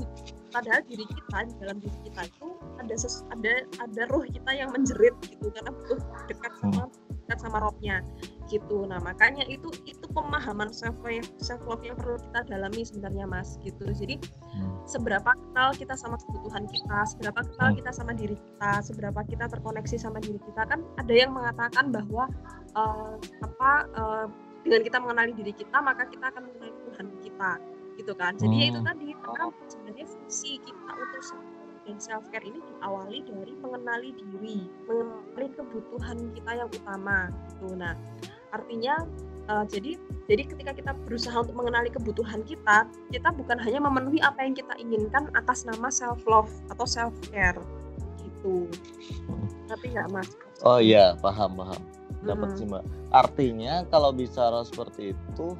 padahal 0.57 0.81
diri 0.89 1.05
kita 1.05 1.39
di 1.51 1.55
dalam 1.61 1.77
diri 1.85 1.99
kita 2.09 2.21
itu 2.33 2.47
ada 2.81 2.95
ses, 2.97 3.21
ada 3.29 3.53
ada 3.83 4.03
roh 4.09 4.25
kita 4.25 4.51
yang 4.57 4.73
menjerit 4.73 5.13
gitu 5.29 5.53
karena 5.53 5.69
butuh 5.69 6.01
dekat 6.31 6.53
sama 6.65 6.83
dekat 7.27 7.39
sama 7.43 7.59
rohnya 7.61 8.01
gitu. 8.47 8.87
Nah 8.87 9.03
makanya 9.03 9.43
itu 9.51 9.69
itu 9.85 10.07
pemahaman 10.15 10.71
self 10.71 10.95
love 11.03 11.27
self 11.43 11.61
love 11.67 11.83
yang 11.83 11.99
perlu 11.99 12.17
kita 12.31 12.47
dalami 12.47 12.87
sebenarnya 12.87 13.27
mas 13.27 13.59
gitu. 13.67 13.85
Jadi 13.85 14.23
hmm. 14.23 14.87
seberapa 14.87 15.35
kenal 15.35 15.75
kita 15.75 15.99
sama 15.99 16.17
kebutuhan 16.23 16.65
kita 16.71 16.99
seberapa 17.11 17.41
kenal 17.43 17.69
hmm. 17.75 17.79
kita 17.83 17.91
sama 17.93 18.13
diri 18.15 18.37
kita 18.39 18.73
seberapa 18.87 19.21
kita 19.27 19.45
terkoneksi 19.51 19.97
sama 19.99 20.19
diri 20.23 20.39
kita 20.41 20.63
kan 20.65 20.81
ada 20.97 21.13
yang 21.13 21.35
mengatakan 21.35 21.91
bahwa 21.91 22.31
uh, 22.79 23.19
apa 23.43 23.71
uh, 23.99 24.27
dengan 24.63 24.83
kita 24.83 24.99
mengenali 24.99 25.33
diri 25.35 25.53
kita 25.55 25.79
maka 25.83 26.07
kita 26.11 26.31
akan 26.31 26.43
mengenali 26.51 26.75
Tuhan 26.91 27.07
kita 27.23 27.53
gitu 27.97 28.13
kan 28.15 28.37
jadi 28.37 28.55
hmm. 28.55 28.63
ya 28.63 28.67
itu 28.71 28.81
hmm. 28.81 28.89
tadi 28.89 29.07
karena 29.17 29.45
sebenarnya 29.67 30.07
fungsi 30.07 30.51
kita 30.63 30.91
untuk 30.93 31.23
dan 31.87 32.03
self 32.03 32.27
care 32.35 32.43
ini 32.43 32.59
diawali 32.59 33.23
dari 33.23 33.53
mengenali 33.63 34.11
diri 34.19 34.67
mengenali 34.91 35.49
kebutuhan 35.55 36.19
kita 36.35 36.51
yang 36.59 36.69
utama 36.69 37.31
gitu 37.31 37.79
nah 37.79 37.95
artinya 38.51 39.07
uh, 39.47 39.65
jadi 39.67 39.95
jadi 40.27 40.43
ketika 40.51 40.73
kita 40.75 40.93
berusaha 41.07 41.39
untuk 41.39 41.55
mengenali 41.55 41.89
kebutuhan 41.95 42.43
kita 42.43 42.91
kita 43.15 43.29
bukan 43.31 43.59
hanya 43.63 43.79
memenuhi 43.79 44.19
apa 44.19 44.43
yang 44.43 44.55
kita 44.59 44.75
inginkan 44.83 45.31
atas 45.39 45.63
nama 45.63 45.87
self 45.89 46.27
love 46.27 46.51
atau 46.75 46.87
self 46.87 47.15
care 47.31 47.59
gitu 48.27 48.67
tapi 49.71 49.95
nggak 49.95 50.11
mas 50.11 50.29
oh 50.67 50.83
iya 50.83 51.15
paham 51.23 51.55
paham 51.55 51.81
dapat 52.27 52.49
hmm. 52.51 52.59
sih 52.59 52.67
mbak 52.67 52.85
artinya 53.15 53.87
kalau 53.87 54.11
bicara 54.11 54.67
seperti 54.67 55.15
itu 55.15 55.55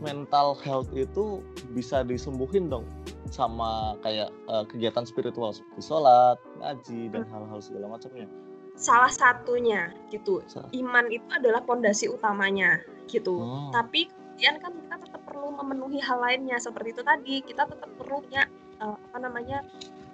mental 0.00 0.56
health 0.64 0.88
itu 0.96 1.44
bisa 1.76 2.02
disembuhin 2.02 2.72
dong 2.72 2.88
sama 3.30 3.94
kayak 4.02 4.32
uh, 4.50 4.66
kegiatan 4.66 5.06
spiritual 5.06 5.54
seperti 5.54 5.86
sholat, 5.86 6.36
ngaji 6.58 7.12
dan 7.14 7.22
hmm. 7.24 7.30
hal-hal 7.30 7.60
segala 7.62 7.86
macamnya. 7.94 8.26
Salah 8.74 9.12
satunya 9.12 9.92
gitu. 10.10 10.42
Iman 10.72 11.06
itu 11.12 11.24
adalah 11.30 11.62
pondasi 11.62 12.10
utamanya 12.10 12.80
gitu. 13.06 13.38
Hmm. 13.38 13.70
Tapi 13.70 14.08
kemudian 14.08 14.56
kan 14.58 14.72
kita 14.72 14.96
tetap 15.04 15.22
perlu 15.28 15.52
memenuhi 15.52 16.00
hal 16.00 16.18
lainnya 16.18 16.56
seperti 16.56 16.96
itu 16.96 17.02
tadi. 17.04 17.34
Kita 17.44 17.68
tetap 17.68 17.90
perlu 18.00 18.24
punya 18.24 18.48
uh, 18.80 18.96
apa 18.96 19.18
namanya 19.20 19.62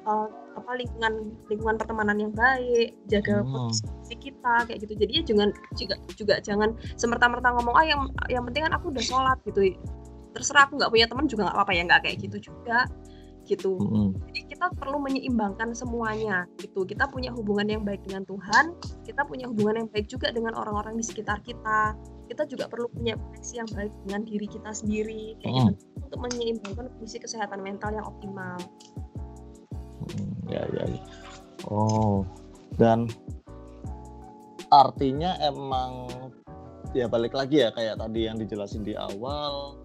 uh, 0.06 0.28
apa 0.56 0.70
lingkungan 0.78 1.36
lingkungan 1.52 1.76
pertemanan 1.76 2.16
yang 2.16 2.32
baik, 2.32 2.96
jaga 3.10 3.42
hmm. 3.42 3.52
posisi 3.52 4.14
kita 4.16 4.64
kayak 4.64 4.78
gitu. 4.86 4.94
Jadi 4.96 5.12
ya 5.12 5.22
jangan 5.26 5.48
juga 5.76 5.94
juga 6.16 6.34
jangan 6.40 6.70
semerta-merta 6.96 7.52
ngomong 7.60 7.74
ah 7.76 7.84
yang 7.84 8.00
yang 8.32 8.42
penting 8.48 8.64
kan 8.64 8.72
aku 8.78 8.88
udah 8.94 9.04
sholat 9.04 9.38
gitu. 9.44 9.76
Terserah 10.32 10.68
aku 10.68 10.80
nggak 10.80 10.92
punya 10.92 11.06
teman 11.10 11.26
juga 11.28 11.50
nggak 11.50 11.56
apa-apa 11.60 11.72
ya 11.74 11.82
nggak 11.84 12.00
kayak 12.08 12.16
gitu 12.24 12.36
juga 12.52 12.88
gitu. 13.46 13.78
Hmm. 13.78 14.10
Jadi 14.26 14.58
kita 14.58 14.74
perlu 14.74 14.98
menyeimbangkan 14.98 15.70
semuanya 15.70 16.50
gitu. 16.58 16.82
Kita 16.82 17.06
punya 17.06 17.30
hubungan 17.30 17.70
yang 17.70 17.82
baik 17.86 18.02
dengan 18.02 18.26
Tuhan, 18.26 18.74
kita 19.06 19.22
punya 19.22 19.46
hubungan 19.46 19.86
yang 19.86 19.88
baik 19.94 20.10
juga 20.10 20.34
dengan 20.34 20.58
orang-orang 20.58 20.98
di 20.98 21.04
sekitar 21.06 21.38
kita. 21.46 21.94
Kita 22.26 22.42
juga 22.50 22.66
perlu 22.66 22.90
punya 22.90 23.14
koneksi 23.14 23.54
yang 23.54 23.70
baik 23.70 23.94
dengan 24.02 24.20
diri 24.26 24.46
kita 24.50 24.70
sendiri 24.74 25.38
kayak 25.38 25.54
hmm. 25.54 25.68
gitu 25.78 25.96
untuk 26.06 26.18
menyeimbangkan 26.26 26.86
kondisi 26.98 27.18
kesehatan 27.22 27.62
mental 27.62 27.90
yang 27.94 28.06
optimal 28.06 28.58
ya 30.50 30.62
ya 30.72 30.84
oh 31.68 32.22
dan 32.76 33.08
artinya 34.70 35.38
emang 35.40 36.10
ya 36.92 37.06
balik 37.06 37.36
lagi 37.36 37.62
ya 37.62 37.70
kayak 37.72 38.00
tadi 38.00 38.26
yang 38.26 38.36
dijelasin 38.40 38.82
di 38.82 38.96
awal 38.96 39.78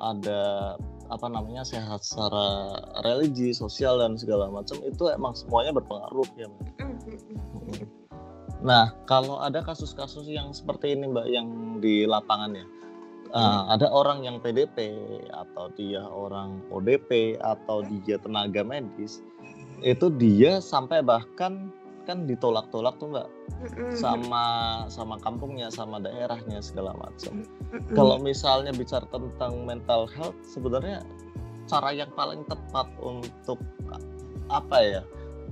ada 0.00 0.74
apa 1.10 1.26
namanya 1.26 1.66
sehat 1.66 2.06
secara 2.06 2.70
religi 3.02 3.50
sosial 3.50 3.98
dan 3.98 4.14
segala 4.14 4.46
macam 4.46 4.78
itu 4.86 5.10
emang 5.10 5.34
semuanya 5.34 5.74
berpengaruh 5.74 6.28
ya 6.38 6.46
mbak. 6.46 6.70
Mm-hmm. 6.78 7.86
Nah 8.62 8.94
kalau 9.10 9.42
ada 9.42 9.58
kasus-kasus 9.66 10.30
yang 10.30 10.54
seperti 10.54 10.94
ini 10.94 11.10
mbak 11.10 11.26
yang 11.26 11.48
di 11.82 12.06
lapangan 12.06 12.54
ya, 12.54 12.66
uh, 13.34 13.70
ada 13.70 13.86
orang 13.90 14.26
yang 14.26 14.38
PDP 14.38 14.90
atau 15.30 15.70
dia 15.74 16.02
orang 16.06 16.62
ODP 16.70 17.38
atau 17.40 17.82
dia 18.04 18.18
tenaga 18.18 18.62
medis 18.62 19.22
itu 19.80 20.12
dia 20.12 20.60
sampai 20.60 21.00
bahkan 21.00 21.72
kan 22.08 22.24
ditolak-tolak 22.26 22.96
tuh 22.98 23.12
mbak. 23.12 23.28
Sama 23.94 24.44
sama 24.88 25.20
kampungnya 25.20 25.68
sama 25.70 26.00
daerahnya 26.00 26.58
segala 26.64 26.96
macam. 26.96 27.44
Kalau 27.92 28.18
misalnya 28.18 28.72
bicara 28.74 29.04
tentang 29.12 29.62
mental 29.68 30.08
health 30.10 30.36
sebenarnya 30.42 31.04
cara 31.68 31.94
yang 31.94 32.10
paling 32.18 32.42
tepat 32.50 32.88
untuk 32.98 33.60
apa 34.50 34.78
ya 34.82 35.02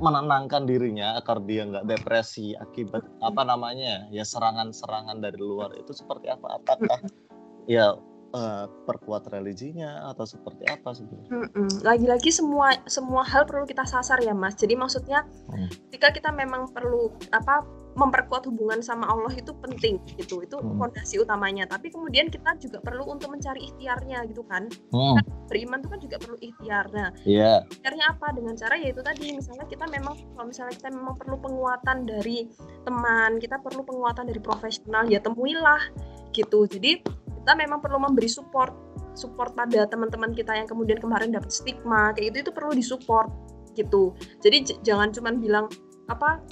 menenangkan 0.02 0.66
dirinya 0.66 1.18
agar 1.18 1.42
dia 1.46 1.66
nggak 1.66 1.86
depresi 1.86 2.54
akibat 2.58 3.02
apa 3.22 3.42
namanya 3.46 4.06
ya 4.10 4.22
serangan-serangan 4.26 5.22
dari 5.22 5.38
luar 5.38 5.70
itu 5.78 5.94
seperti 5.94 6.26
apa? 6.26 6.58
Apakah 6.58 6.98
ya 7.68 7.94
uh, 8.32 8.64
perkuat 8.88 9.28
religinya 9.32 10.08
atau 10.10 10.24
seperti 10.24 10.64
apa 10.68 10.96
sebenarnya? 10.96 11.52
Lagi-lagi 11.84 12.32
semua 12.32 12.76
semua 12.88 13.22
hal 13.24 13.44
perlu 13.44 13.68
kita 13.68 13.84
sasar 13.84 14.20
ya 14.24 14.32
mas. 14.32 14.56
Jadi 14.56 14.74
maksudnya 14.74 15.24
hmm. 15.52 15.92
ketika 15.92 16.08
kita 16.16 16.30
memang 16.32 16.72
perlu 16.72 17.12
apa 17.32 17.64
memperkuat 17.98 18.46
hubungan 18.46 18.78
sama 18.78 19.10
Allah 19.10 19.34
itu 19.34 19.50
penting 19.58 19.98
gitu 20.14 20.46
itu 20.46 20.54
hmm. 20.54 20.78
fondasi 20.78 21.18
utamanya 21.18 21.66
tapi 21.66 21.90
kemudian 21.90 22.30
kita 22.30 22.54
juga 22.62 22.78
perlu 22.78 23.10
untuk 23.10 23.34
mencari 23.34 23.66
ikhtiarnya 23.66 24.22
gitu 24.30 24.46
kan 24.46 24.70
hmm. 24.94 25.18
kan 25.18 25.24
beriman 25.50 25.82
itu 25.82 25.88
kan 25.90 26.00
juga 26.06 26.16
perlu 26.22 26.38
ikhtiar 26.38 26.86
nah 26.94 27.10
yeah. 27.26 27.66
ikhtiarnya 27.66 28.14
apa 28.14 28.26
dengan 28.38 28.54
cara 28.54 28.78
yaitu 28.78 29.02
tadi 29.02 29.34
misalnya 29.34 29.66
kita 29.66 29.90
memang 29.90 30.14
kalau 30.14 30.46
misalnya 30.46 30.78
kita 30.78 30.88
memang 30.94 31.18
perlu 31.18 31.36
penguatan 31.42 32.06
dari 32.06 32.46
teman 32.86 33.42
kita 33.42 33.58
perlu 33.58 33.82
penguatan 33.82 34.30
dari 34.30 34.38
profesional 34.38 35.02
ya 35.10 35.18
temuilah 35.18 35.82
gitu 36.30 36.70
jadi 36.70 37.02
kita 37.48 37.56
memang 37.56 37.80
perlu 37.80 37.96
memberi 37.96 38.28
support 38.28 38.76
support 39.16 39.56
pada 39.56 39.88
teman-teman 39.88 40.36
kita 40.36 40.52
yang 40.52 40.68
kemudian 40.68 41.00
kemarin 41.00 41.32
dapat 41.32 41.48
stigma 41.48 42.12
kayak 42.12 42.36
itu 42.36 42.44
itu 42.44 42.52
perlu 42.52 42.76
disupport 42.76 43.32
gitu. 43.72 44.12
Jadi 44.44 44.76
jangan 44.84 45.08
cuman 45.16 45.40
bilang 45.40 45.64
apa 46.12 46.44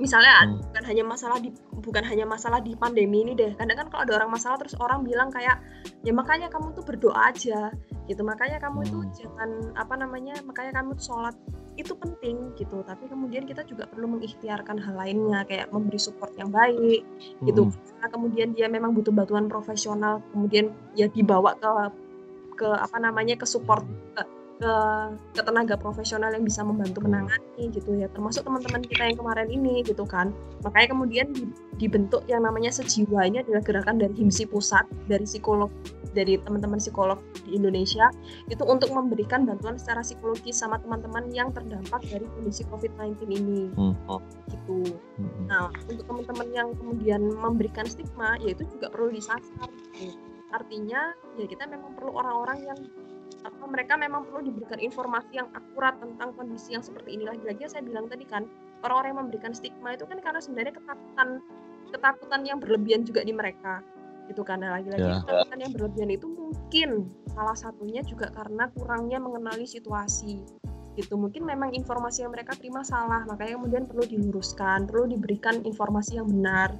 misalnya 0.00 0.32
hmm. 0.44 0.72
bukan 0.72 0.84
hanya 0.88 1.04
masalah 1.04 1.38
di 1.40 1.50
bukan 1.82 2.04
hanya 2.06 2.24
masalah 2.24 2.58
di 2.64 2.72
pandemi 2.78 3.24
ini 3.26 3.32
deh. 3.36 3.52
Kadang 3.56 3.76
kan 3.76 3.86
kalau 3.92 4.02
ada 4.08 4.12
orang 4.22 4.30
masalah 4.32 4.56
terus 4.56 4.76
orang 4.80 5.04
bilang 5.04 5.28
kayak 5.28 5.60
ya 6.06 6.12
makanya 6.14 6.48
kamu 6.48 6.72
tuh 6.72 6.84
berdoa 6.84 7.32
aja 7.32 7.72
gitu. 8.08 8.22
Makanya 8.24 8.58
kamu 8.62 8.78
itu 8.88 8.98
hmm. 8.98 9.12
jangan 9.16 9.50
apa 9.76 9.94
namanya 9.98 10.34
makanya 10.46 10.80
kamu 10.80 10.96
tuh 10.96 11.12
sholat 11.12 11.34
itu 11.76 11.92
penting 11.96 12.52
gitu. 12.56 12.84
Tapi 12.84 13.04
kemudian 13.08 13.44
kita 13.44 13.64
juga 13.68 13.88
perlu 13.88 14.16
mengikhtiarkan 14.16 14.76
hal 14.80 14.94
lainnya 14.96 15.44
kayak 15.48 15.68
memberi 15.72 16.00
support 16.00 16.32
yang 16.36 16.52
baik 16.52 17.04
gitu. 17.44 17.68
Karena 17.72 18.08
kemudian 18.08 18.48
dia 18.56 18.68
memang 18.68 18.96
butuh 18.96 19.12
bantuan 19.12 19.48
profesional 19.48 20.24
kemudian 20.32 20.72
ya 20.96 21.08
dibawa 21.08 21.56
ke 21.56 21.68
ke 22.52 22.68
apa 22.68 22.96
namanya 23.00 23.34
ke 23.40 23.48
support 23.48 23.82
ke, 24.14 24.22
ke 24.62 24.74
ke 25.34 25.42
tenaga 25.42 25.74
profesional 25.74 26.30
yang 26.30 26.46
bisa 26.46 26.62
membantu 26.62 27.02
Hmm. 27.02 27.26
menangani 27.26 27.62
gitu 27.74 27.98
ya 27.98 28.06
termasuk 28.08 28.46
teman-teman 28.46 28.86
kita 28.86 29.10
yang 29.10 29.18
kemarin 29.18 29.48
ini 29.50 29.82
gitu 29.82 30.06
kan 30.06 30.30
makanya 30.62 30.94
kemudian 30.94 31.26
di- 31.34 31.50
dibentuk 31.76 32.22
yang 32.30 32.46
namanya 32.46 32.70
sejiwa 32.70 33.26
ini 33.26 33.42
adalah 33.42 33.58
gerakan 33.58 33.98
dari 33.98 34.14
himsi 34.14 34.46
pusat 34.46 34.86
dari 35.10 35.26
psikolog 35.26 35.66
dari 36.12 36.38
teman-teman 36.38 36.78
psikolog 36.78 37.18
di 37.42 37.56
Indonesia 37.56 38.06
itu 38.46 38.62
untuk 38.62 38.92
memberikan 38.92 39.42
bantuan 39.42 39.80
secara 39.80 40.04
psikologis 40.04 40.60
sama 40.60 40.78
teman-teman 40.78 41.26
yang 41.32 41.50
terdampak 41.50 42.04
dari 42.06 42.28
kondisi 42.38 42.62
COVID-19 42.68 43.18
ini 43.32 43.60
Hmm, 43.74 43.96
oh, 44.06 44.22
gitu 44.46 44.94
hmm, 45.18 45.48
Nah, 45.48 45.68
untuk 45.84 46.04
teman-teman 46.06 46.48
yang 46.52 46.68
kemudian 46.76 47.20
memberikan 47.34 47.84
stigma, 47.84 48.40
ya 48.40 48.52
itu 48.52 48.64
juga 48.72 48.88
perlu 48.88 49.12
disasar. 49.12 49.68
gitu. 49.68 50.16
Artinya, 50.48 51.12
ya 51.36 51.44
kita 51.44 51.68
memang 51.68 51.92
perlu 51.92 52.12
orang-orang 52.16 52.58
yang 52.64 52.78
apa 53.42 53.64
mereka 53.68 53.96
memang 53.96 54.28
perlu 54.28 54.52
diberikan 54.52 54.78
informasi 54.78 55.40
yang 55.40 55.48
akurat 55.56 55.96
tentang 55.98 56.32
kondisi 56.36 56.76
yang 56.76 56.84
seperti 56.84 57.16
ini. 57.16 57.24
Lagi-lagi 57.28 57.68
saya 57.68 57.82
bilang 57.84 58.06
tadi 58.06 58.28
kan, 58.28 58.44
orang-orang 58.84 59.08
yang 59.12 59.20
memberikan 59.26 59.52
stigma 59.56 59.96
itu 59.96 60.04
kan 60.04 60.18
karena 60.20 60.40
sebenarnya 60.40 60.74
ketakutan 60.76 61.28
ketakutan 61.92 62.40
yang 62.48 62.58
berlebihan 62.60 63.02
juga 63.04 63.24
di 63.24 63.32
mereka. 63.32 63.80
Gitu 64.30 64.42
kan. 64.46 64.62
Nah, 64.62 64.78
lagi-lagi 64.80 65.02
Ya. 65.02 65.20
ketakutan 65.24 65.58
yang 65.60 65.72
berlebihan 65.74 66.10
itu 66.14 66.26
mungkin 66.30 66.90
salah 67.32 67.56
satunya 67.56 68.00
juga 68.04 68.28
karena 68.32 68.68
kurangnya 68.76 69.18
mengenali 69.18 69.64
situasi 69.64 70.44
gitu 70.92 71.16
mungkin 71.16 71.48
memang 71.48 71.72
informasi 71.72 72.20
yang 72.20 72.36
mereka 72.36 72.52
terima 72.52 72.84
salah 72.84 73.24
makanya 73.24 73.56
kemudian 73.56 73.88
perlu 73.88 74.04
diluruskan 74.04 74.84
perlu 74.84 75.08
diberikan 75.08 75.64
informasi 75.64 76.20
yang 76.20 76.28
benar 76.28 76.76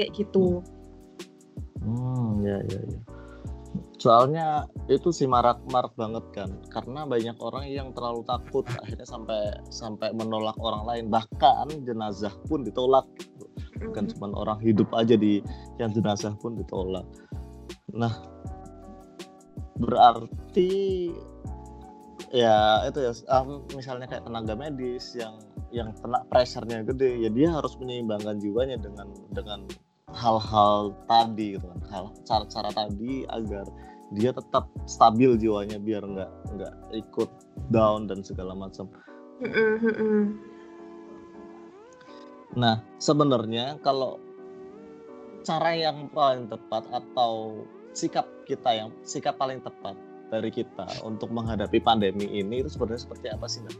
kayak 0.00 0.16
gitu 0.16 0.64
Hmm, 1.80 2.44
ya 2.44 2.60
ya 2.68 2.80
ya. 2.92 3.00
Soalnya 4.00 4.64
itu 4.88 5.12
sih 5.12 5.28
marak-marak 5.28 5.92
banget 5.92 6.24
kan, 6.32 6.50
karena 6.72 7.04
banyak 7.04 7.36
orang 7.36 7.68
yang 7.68 7.92
terlalu 7.92 8.24
takut 8.24 8.64
akhirnya 8.80 9.04
sampai 9.04 9.52
sampai 9.68 10.08
menolak 10.16 10.56
orang 10.56 10.88
lain, 10.88 11.04
bahkan 11.12 11.68
jenazah 11.84 12.32
pun 12.48 12.64
ditolak. 12.64 13.04
gitu. 13.20 13.44
Bukan 13.84 14.08
Mm, 14.08 14.10
cuma 14.16 14.26
orang 14.32 14.56
hidup 14.64 14.88
aja 14.96 15.20
di 15.20 15.44
yang 15.76 15.92
jenazah 15.92 16.32
pun 16.40 16.56
ditolak. 16.56 17.04
Nah, 17.92 18.24
berarti 19.76 21.12
ya 22.32 22.88
itu 22.88 23.04
ya 23.04 23.12
um, 23.36 23.68
misalnya 23.76 24.08
kayak 24.08 24.24
tenaga 24.24 24.56
medis 24.56 25.12
yang 25.12 25.36
yang 25.76 25.92
kena 26.00 26.24
pressure-nya 26.32 26.88
gede, 26.88 27.20
ya 27.20 27.28
dia 27.28 27.52
harus 27.52 27.76
menyeimbangkan 27.76 28.40
jiwanya 28.40 28.80
dengan 28.80 29.12
dengan 29.36 29.68
hal-hal 30.10 30.94
tadi 31.06 31.54
gitu 31.54 31.66
kan 31.70 31.80
hal 31.90 32.04
cara-cara 32.26 32.70
tadi 32.74 33.22
agar 33.30 33.66
dia 34.10 34.34
tetap 34.34 34.66
stabil 34.90 35.38
jiwanya 35.38 35.78
biar 35.78 36.02
nggak 36.02 36.30
nggak 36.58 36.74
ikut 36.98 37.30
down 37.70 38.10
dan 38.10 38.26
segala 38.26 38.54
macam. 38.58 38.90
Nah 42.58 42.82
sebenarnya 42.98 43.78
kalau 43.80 44.18
cara 45.46 45.72
yang 45.72 46.10
paling 46.12 46.50
tepat 46.50 46.84
atau 46.90 47.64
sikap 47.96 48.26
kita 48.44 48.70
yang 48.76 48.90
sikap 49.06 49.38
paling 49.40 49.62
tepat 49.62 49.96
dari 50.30 50.50
kita 50.52 50.86
untuk 51.02 51.32
menghadapi 51.34 51.82
pandemi 51.82 52.28
ini 52.30 52.62
itu 52.62 52.70
sebenarnya 52.70 53.02
seperti 53.02 53.26
apa 53.34 53.46
sih 53.50 53.62
Mbak? 53.66 53.78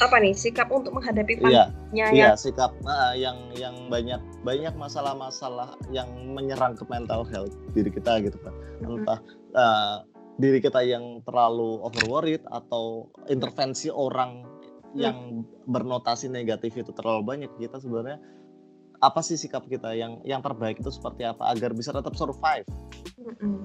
apa 0.00 0.16
nih 0.20 0.32
sikap 0.32 0.72
untuk 0.72 0.96
menghadapi 0.96 1.36
Iya, 1.36 1.68
pandeminya 1.68 2.06
iya 2.16 2.32
ya? 2.32 2.36
sikap 2.36 2.72
nah, 2.80 3.12
yang 3.12 3.36
yang 3.56 3.76
banyak 3.92 4.20
banyak 4.46 4.78
masalah-masalah 4.78 5.74
yang 5.90 6.06
menyerang 6.30 6.78
ke 6.78 6.86
mental 6.86 7.26
health 7.26 7.50
diri 7.74 7.90
kita 7.90 8.22
gitu 8.22 8.38
kan. 8.38 8.54
Mm, 8.78 9.02
entah 9.02 9.18
uh, 9.58 9.96
diri 10.38 10.62
kita 10.62 10.86
yang 10.86 11.18
terlalu 11.26 11.82
over 11.82 12.04
worried 12.06 12.46
atau 12.46 13.10
intervensi 13.26 13.90
orang 13.90 14.46
yang 14.94 15.44
bernotasi 15.66 16.30
negatif 16.30 16.78
itu 16.78 16.94
terlalu 16.94 17.26
banyak 17.26 17.50
kita 17.58 17.82
sebenarnya 17.82 18.22
apa 19.02 19.20
sih 19.20 19.34
sikap 19.34 19.66
kita? 19.66 19.92
Yang 19.92 20.22
yang 20.22 20.40
terbaik 20.40 20.78
itu 20.78 20.94
seperti 20.94 21.26
apa? 21.26 21.50
Agar 21.50 21.74
bisa 21.74 21.90
tetap 21.90 22.14
survive. 22.14 22.64
Mm, 23.18 23.34
mm. 23.42 23.60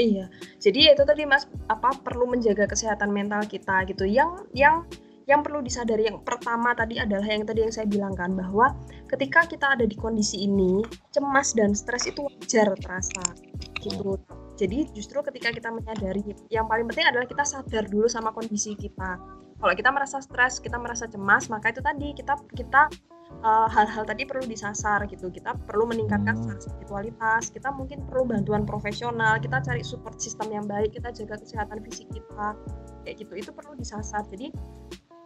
iya. 0.00 0.26
Jadi 0.56 0.96
itu 0.96 1.04
tadi 1.04 1.28
mas 1.28 1.44
apa 1.68 1.92
perlu 2.00 2.24
menjaga 2.24 2.64
kesehatan 2.64 3.12
mental 3.12 3.44
kita 3.44 3.84
gitu. 3.84 4.08
Yang 4.08 4.48
yang 4.56 4.88
yang 5.30 5.40
perlu 5.46 5.62
disadari 5.62 6.10
yang 6.10 6.22
pertama 6.26 6.74
tadi 6.74 6.98
adalah 6.98 7.26
yang 7.26 7.46
tadi 7.46 7.62
yang 7.62 7.72
saya 7.74 7.86
bilang 7.86 8.14
kan 8.18 8.34
bahwa 8.34 8.74
ketika 9.06 9.46
kita 9.46 9.66
ada 9.78 9.86
di 9.86 9.94
kondisi 9.94 10.46
ini 10.46 10.82
cemas 11.14 11.54
dan 11.54 11.76
stres 11.76 12.10
itu 12.10 12.26
wajar 12.26 12.74
terasa 12.78 13.22
gitu. 13.78 14.18
Jadi 14.58 14.86
justru 14.94 15.18
ketika 15.26 15.50
kita 15.50 15.68
menyadari 15.72 16.22
yang 16.52 16.68
paling 16.68 16.86
penting 16.86 17.08
adalah 17.08 17.26
kita 17.26 17.42
sadar 17.42 17.88
dulu 17.88 18.06
sama 18.06 18.30
kondisi 18.30 18.76
kita. 18.78 19.18
Kalau 19.58 19.74
kita 19.78 19.90
merasa 19.94 20.18
stres 20.18 20.58
kita 20.58 20.76
merasa 20.78 21.06
cemas 21.06 21.46
maka 21.46 21.70
itu 21.70 21.82
tadi 21.82 22.14
kita 22.14 22.34
kita 22.52 22.90
uh, 23.42 23.66
hal-hal 23.70 24.04
tadi 24.04 24.22
perlu 24.28 24.44
disasar 24.44 25.06
gitu. 25.08 25.32
Kita 25.32 25.56
perlu 25.66 25.88
meningkatkan 25.88 26.34
Hmm. 26.36 26.58
spiritualitas 26.58 27.48
kita 27.50 27.72
mungkin 27.72 28.04
perlu 28.06 28.28
bantuan 28.28 28.62
profesional 28.68 29.38
kita 29.38 29.62
cari 29.62 29.82
support 29.82 30.18
sistem 30.18 30.50
yang 30.52 30.66
baik 30.68 30.94
kita 30.94 31.10
jaga 31.14 31.38
kesehatan 31.40 31.80
fisik 31.86 32.10
kita 32.12 32.54
kayak 33.06 33.16
gitu. 33.18 33.32
Itu 33.38 33.50
perlu 33.56 33.74
disasar. 33.78 34.26
Jadi 34.28 34.52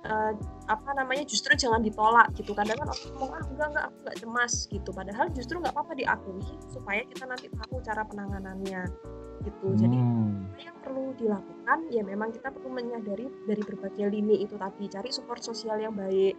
uh, 0.06 0.32
apa 0.66 0.90
namanya 0.94 1.26
justru 1.26 1.52
jangan 1.58 1.82
ditolak 1.82 2.30
gitu. 2.38 2.54
Kadang 2.54 2.78
kan 2.80 2.88
orang 2.90 3.02
ngomong 3.12 3.30
ah 3.34 3.44
enggak 3.50 3.68
enggak 3.70 3.84
aku 3.90 3.96
enggak 4.02 4.16
cemas 4.22 4.52
gitu. 4.70 4.90
Padahal 4.94 5.26
justru 5.34 5.56
nggak 5.58 5.74
apa-apa 5.74 5.92
diakui 5.98 6.42
supaya 6.70 7.02
kita 7.06 7.24
nanti 7.26 7.46
tahu 7.50 7.76
cara 7.82 8.02
penanganannya 8.06 8.82
gitu. 9.44 9.68
Jadi 9.78 9.98
Hmm. 9.98 10.50
yang 10.58 10.76
perlu 10.82 11.14
dilakukan 11.14 11.78
ya 11.92 12.02
memang 12.02 12.34
kita 12.34 12.50
perlu 12.50 12.70
menyadari 12.72 13.26
dari 13.46 13.62
berbagai 13.62 14.06
lini 14.10 14.42
itu 14.42 14.54
tadi. 14.58 14.86
Cari 14.90 15.10
support 15.10 15.42
sosial 15.42 15.78
yang 15.78 15.94
baik. 15.94 16.34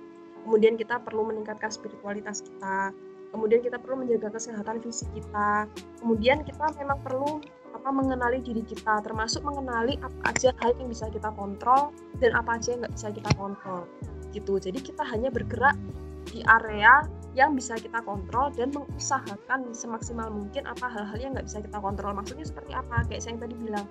Kemudian 0.47 0.79
kita 0.79 1.03
perlu 1.03 1.27
meningkatkan 1.27 1.71
spiritualitas 1.71 2.39
kita. 2.43 2.95
Kemudian 3.27 3.59
kita 3.59 3.75
perlu 3.75 3.99
menjaga 4.07 4.31
kesehatan 4.31 4.79
fisik 4.79 5.11
kita. 5.11 5.67
Kemudian 5.99 6.47
kita 6.47 6.71
memang 6.79 6.99
perlu 7.03 7.43
apa 7.87 7.95
mengenali 8.03 8.43
diri 8.43 8.67
kita 8.67 8.99
termasuk 8.99 9.47
mengenali 9.47 9.95
apa 10.03 10.35
aja 10.35 10.51
hal 10.59 10.75
yang 10.75 10.91
bisa 10.91 11.07
kita 11.07 11.31
kontrol 11.31 11.95
dan 12.19 12.35
apa 12.35 12.59
aja 12.59 12.75
yang 12.75 12.83
nggak 12.83 12.95
bisa 12.99 13.07
kita 13.15 13.31
kontrol 13.39 13.87
gitu. 14.35 14.59
Jadi 14.59 14.83
kita 14.83 15.07
hanya 15.07 15.31
bergerak 15.31 15.79
di 16.27 16.43
area 16.43 17.07
yang 17.31 17.55
bisa 17.55 17.79
kita 17.79 18.03
kontrol 18.03 18.51
dan 18.51 18.75
mengusahakan 18.75 19.71
semaksimal 19.71 20.27
mungkin 20.27 20.67
apa 20.67 20.83
hal-hal 20.83 21.15
yang 21.15 21.31
nggak 21.31 21.47
bisa 21.47 21.63
kita 21.63 21.79
kontrol. 21.79 22.11
Maksudnya 22.11 22.43
seperti 22.43 22.75
apa? 22.75 23.07
Kayak 23.07 23.23
saya 23.23 23.31
yang 23.31 23.41
tadi 23.47 23.55
bilang 23.55 23.85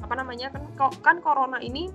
apa 0.00 0.14
namanya? 0.16 0.48
Kan 0.48 0.64
kan 1.04 1.16
corona 1.20 1.60
ini 1.60 1.92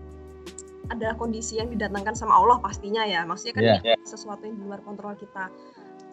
adalah 0.93 1.17
kondisi 1.17 1.57
yang 1.57 1.73
didatangkan 1.73 2.13
sama 2.13 2.37
Allah 2.37 2.61
pastinya 2.61 3.01
ya. 3.01 3.25
Maksudnya 3.25 3.53
kan 3.57 3.63
ini 3.81 4.05
sesuatu 4.05 4.45
yang 4.45 4.61
di 4.61 4.63
luar 4.69 4.85
kontrol 4.85 5.17
kita 5.17 5.49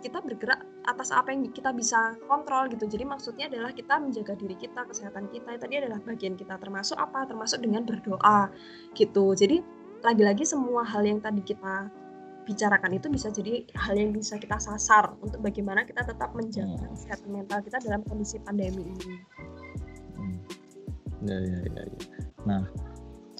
kita 0.04 0.20
bergerak 0.20 0.60
atas 0.84 1.08
apa 1.16 1.32
yang 1.32 1.48
kita 1.48 1.72
bisa 1.72 2.12
kontrol 2.28 2.68
gitu 2.68 2.84
jadi 2.84 3.08
maksudnya 3.08 3.48
adalah 3.48 3.72
kita 3.72 3.96
menjaga 3.96 4.36
diri 4.36 4.52
kita 4.60 4.84
kesehatan 4.84 5.32
kita 5.32 5.56
tadi 5.56 5.80
adalah 5.80 5.96
bagian 6.04 6.36
kita 6.36 6.60
termasuk 6.60 7.00
apa 7.00 7.24
termasuk 7.24 7.64
dengan 7.64 7.88
berdoa 7.88 8.52
gitu 8.92 9.32
jadi 9.32 9.64
lagi-lagi 10.04 10.44
semua 10.44 10.84
hal 10.84 11.08
yang 11.08 11.24
tadi 11.24 11.40
kita 11.40 11.88
bicarakan 12.44 13.00
itu 13.00 13.08
bisa 13.08 13.32
jadi 13.32 13.64
hal 13.72 13.96
yang 13.96 14.12
bisa 14.12 14.36
kita 14.36 14.60
sasar 14.60 15.16
untuk 15.24 15.40
bagaimana 15.40 15.88
kita 15.88 16.04
tetap 16.04 16.36
menjaga 16.36 16.76
Hmm. 16.76 16.92
kesehatan 16.92 17.28
mental 17.32 17.58
kita 17.64 17.80
dalam 17.80 18.04
kondisi 18.04 18.36
pandemi 18.44 18.84
ini. 18.84 19.16
Hmm. 20.20 20.38
Ya, 21.24 21.40
ya, 21.40 21.58
ya, 21.64 21.82
ya. 21.88 22.20
Nah, 22.44 22.62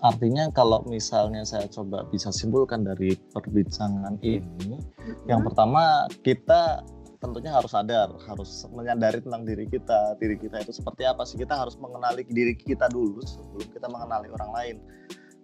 artinya 0.05 0.53
kalau 0.53 0.85
misalnya 0.85 1.49
saya 1.49 1.65
coba 1.73 2.05
bisa 2.13 2.29
simpulkan 2.29 2.85
dari 2.85 3.17
perbincangan 3.33 4.21
ini, 4.21 4.77
yang 5.25 5.41
Hmm, 5.41 5.49
pertama 5.49 6.05
kita 6.21 6.85
tentunya 7.25 7.57
harus 7.57 7.73
sadar, 7.73 8.13
harus 8.29 8.69
menyadari 8.69 9.25
tentang 9.25 9.49
diri 9.49 9.65
kita, 9.65 10.21
diri 10.21 10.37
kita 10.37 10.61
itu 10.61 10.77
seperti 10.77 11.09
apa 11.09 11.25
sih. 11.25 11.41
Kita 11.41 11.57
harus 11.57 11.81
mengenali 11.81 12.29
diri 12.29 12.53
kita 12.53 12.93
dulu 12.93 13.25
sebelum 13.25 13.65
kita 13.73 13.89
mengenali 13.89 14.29
orang 14.29 14.51
lain. 14.53 14.77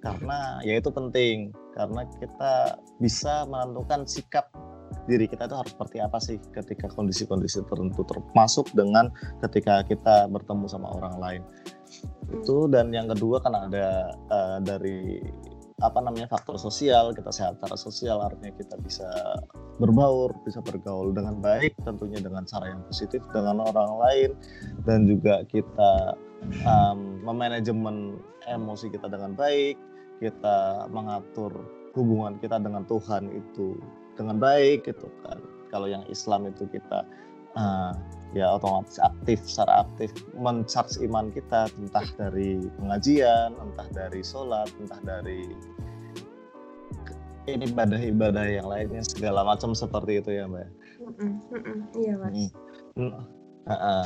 Karena 0.04 0.60
ya 0.60 0.76
itu 0.76 0.92
penting, 0.92 1.52
karena 1.72 2.04
kita 2.20 2.76
bisa 3.00 3.48
menentukan 3.48 4.04
sikap 4.04 4.52
diri 5.08 5.26
kita 5.28 5.48
itu 5.48 5.56
harus 5.56 5.72
seperti 5.72 5.96
apa 6.02 6.18
sih 6.20 6.36
ketika 6.52 6.90
kondisi-kondisi 6.92 7.64
tertentu 7.64 8.02
termasuk 8.04 8.68
dengan 8.76 9.08
ketika 9.44 9.84
kita 9.86 10.28
bertemu 10.28 10.66
sama 10.68 10.92
orang 10.96 11.14
lain. 11.20 11.42
Itu 12.30 12.70
dan 12.70 12.94
yang 12.94 13.10
kedua 13.10 13.42
kan 13.42 13.54
ada 13.56 14.12
eh, 14.12 14.58
dari 14.62 15.20
apa 15.80 15.98
namanya 16.04 16.28
faktor 16.28 16.60
sosial. 16.60 17.12
Kita 17.16 17.32
sehat 17.32 17.58
secara 17.58 17.76
sosial 17.76 18.16
artinya 18.20 18.52
kita 18.54 18.76
bisa 18.80 19.08
berbaur 19.80 20.36
bisa 20.44 20.60
bergaul 20.60 21.16
dengan 21.16 21.40
baik 21.40 21.72
tentunya 21.88 22.20
dengan 22.20 22.44
cara 22.44 22.68
yang 22.68 22.84
positif 22.86 23.24
dengan 23.32 23.64
orang 23.64 23.90
lain. 23.96 24.30
Dan 24.84 25.08
juga 25.08 25.42
kita 25.48 26.14
um, 26.68 27.24
memanajemen 27.24 28.20
emosi 28.48 28.92
kita 28.92 29.08
dengan 29.08 29.32
baik. 29.34 29.76
Kita 30.20 30.84
mengatur 30.92 31.80
hubungan 31.96 32.36
kita 32.38 32.60
dengan 32.60 32.84
Tuhan 32.84 33.32
itu 33.32 33.80
dengan 34.20 34.36
baik 34.36 34.84
gitu 34.84 35.08
kan. 35.24 35.40
Kalau 35.72 35.88
yang 35.88 36.04
Islam 36.12 36.44
itu 36.52 36.68
kita 36.68 37.08
uh, 37.56 37.96
ya 38.36 38.46
otomatis 38.54 39.00
aktif 39.02 39.42
secara 39.42 39.82
aktif 39.88 40.12
mencharge 40.38 41.00
iman 41.02 41.32
kita 41.34 41.66
entah 41.80 42.06
dari 42.14 42.62
pengajian 42.78 43.56
entah 43.58 43.88
dari 43.90 44.20
sholat 44.22 44.70
entah 44.78 45.00
dari 45.02 45.50
ini 47.48 47.66
ibadah-ibadah 47.66 48.46
yang 48.46 48.68
lainnya 48.70 49.02
segala 49.02 49.42
macam 49.42 49.74
seperti 49.74 50.22
itu 50.22 50.30
ya 50.38 50.46
mbak. 50.46 50.68
Iya 51.98 52.14
mas. 52.20 52.52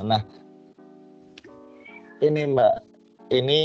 Nah 0.07 0.23
ini 2.25 2.41
mbak 2.55 2.94
ini 3.33 3.61